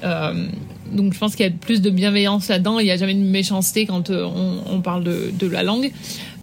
[0.03, 0.47] Euh,
[0.91, 2.79] donc je pense qu'il y a plus de bienveillance là-dedans.
[2.79, 5.91] Il n'y a jamais de méchanceté quand euh, on, on, parle de, de la langue.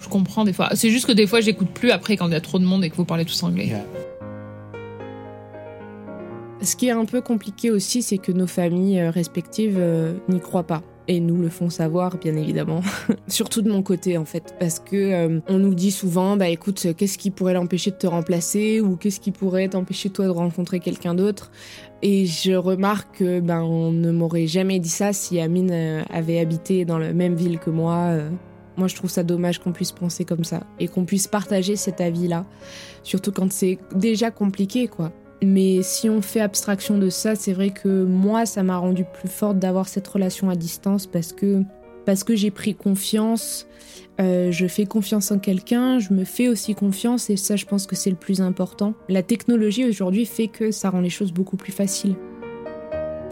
[0.09, 0.71] Je comprends des fois.
[0.75, 2.83] C'est juste que des fois, j'écoute plus après quand il y a trop de monde
[2.83, 3.67] et que vous parlez tous anglais.
[3.67, 3.85] Yeah.
[6.63, 10.67] Ce qui est un peu compliqué aussi, c'est que nos familles respectives euh, n'y croient
[10.67, 10.83] pas.
[11.09, 12.83] et nous le font savoir bien évidemment,
[13.29, 16.89] surtout de mon côté en fait, parce que euh, on nous dit souvent bah écoute
[16.97, 20.81] qu'est-ce qui pourrait l'empêcher de te remplacer ou qu'est-ce qui pourrait t'empêcher toi de rencontrer
[20.81, 21.51] quelqu'un d'autre?
[22.03, 26.39] Et je remarque que ben on ne m'aurait jamais dit ça si Amine euh, avait
[26.41, 28.19] habité dans la même ville que moi.
[28.79, 32.01] Moi, je trouve ça dommage qu'on puisse penser comme ça et qu'on puisse partager cet
[32.01, 32.47] avis-là,
[33.03, 35.13] surtout quand c'est déjà compliqué, quoi.
[35.43, 39.29] Mais si on fait abstraction de ça, c'est vrai que moi, ça m'a rendu plus
[39.29, 41.63] forte d'avoir cette relation à distance parce que
[42.07, 43.67] parce que j'ai pris confiance.
[44.21, 47.87] euh, je fais confiance en quelqu'un, je me fais aussi confiance et ça, je pense
[47.87, 48.95] que c'est le plus important.
[49.09, 52.17] La technologie aujourd'hui fait que ça rend les choses beaucoup plus faciles.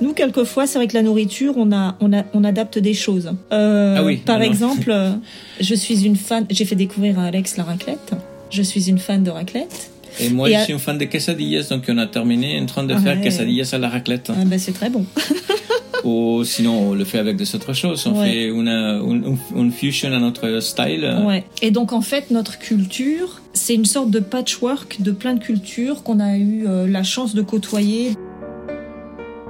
[0.00, 3.30] Nous, quelquefois, c'est vrai que la nourriture, on, a, on, a, on adapte des choses.
[3.52, 4.94] Euh, Ah oui, par exemple,
[5.60, 6.44] je suis une fan.
[6.50, 8.12] J'ai fait découvrir à Alex la raclette.
[8.50, 9.90] Je suis une fan de raclette.
[10.20, 12.66] Et moi, Et je à- suis un fan de quesadillas, donc on a terminé en
[12.66, 13.22] train de faire Ouais.
[13.22, 14.30] quesadillas à la raclette.
[14.30, 15.04] Ah ben, c'est très bon.
[16.04, 18.06] Ou sinon, on le fait avec des autres choses.
[18.06, 18.30] On Ouais.
[18.30, 21.10] fait une, une, une fusion à notre style.
[21.26, 21.44] Ouais.
[21.62, 26.02] Et donc en fait, notre culture, c'est une sorte de patchwork de plein de cultures
[26.02, 28.10] qu'on a eu euh, la chance de côtoyer.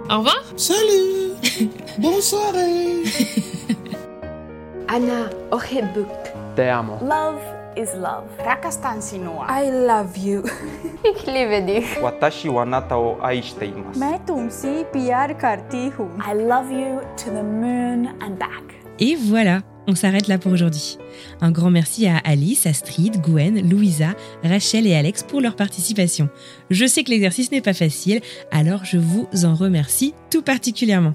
[0.08, 0.40] Au revoir.
[0.56, 1.34] Salut.
[1.98, 2.52] Bonsoir.
[2.52, 3.02] soirée.
[4.88, 6.06] Anna Ohebuk.
[6.54, 6.98] Te amo.
[7.02, 7.40] Love
[7.76, 8.24] is love.
[8.38, 9.46] Rakastan sinua.
[9.48, 10.44] I love you.
[11.04, 11.98] Ich liebe dich.
[12.02, 13.98] Watashi wa anata wo aishite imasu.
[13.98, 16.08] मैं तुमसे प्यार करती हूँ.
[16.20, 18.62] I love you to the moon and back.
[19.00, 19.62] Et voilà.
[19.86, 20.98] On s'arrête là pour aujourd'hui.
[21.40, 24.14] Un grand merci à Alice, Astrid, Gwen, Louisa,
[24.44, 26.28] Rachel et Alex pour leur participation.
[26.70, 28.20] Je sais que l'exercice n'est pas facile,
[28.50, 31.14] alors je vous en remercie tout particulièrement.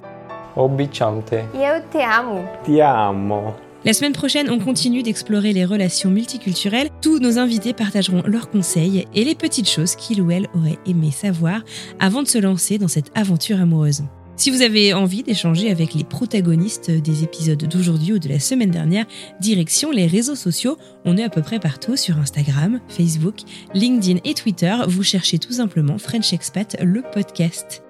[0.55, 1.33] Obichante.
[1.53, 3.53] Eu te amo Ti amo.
[3.83, 6.89] La semaine prochaine, on continue d'explorer les relations multiculturelles.
[7.01, 11.09] Tous nos invités partageront leurs conseils et les petites choses qu'ils ou elles auraient aimé
[11.09, 11.61] savoir
[11.99, 14.03] avant de se lancer dans cette aventure amoureuse.
[14.35, 18.71] Si vous avez envie d'échanger avec les protagonistes des épisodes d'aujourd'hui ou de la semaine
[18.71, 19.05] dernière,
[19.39, 20.77] direction les réseaux sociaux.
[21.05, 23.41] On est à peu près partout sur Instagram, Facebook,
[23.73, 24.75] LinkedIn et Twitter.
[24.87, 27.83] Vous cherchez tout simplement French Expat, le podcast.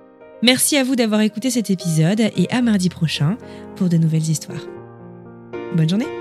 [0.43, 3.37] Merci à vous d'avoir écouté cet épisode et à mardi prochain
[3.75, 4.65] pour de nouvelles histoires.
[5.75, 6.20] Bonne journée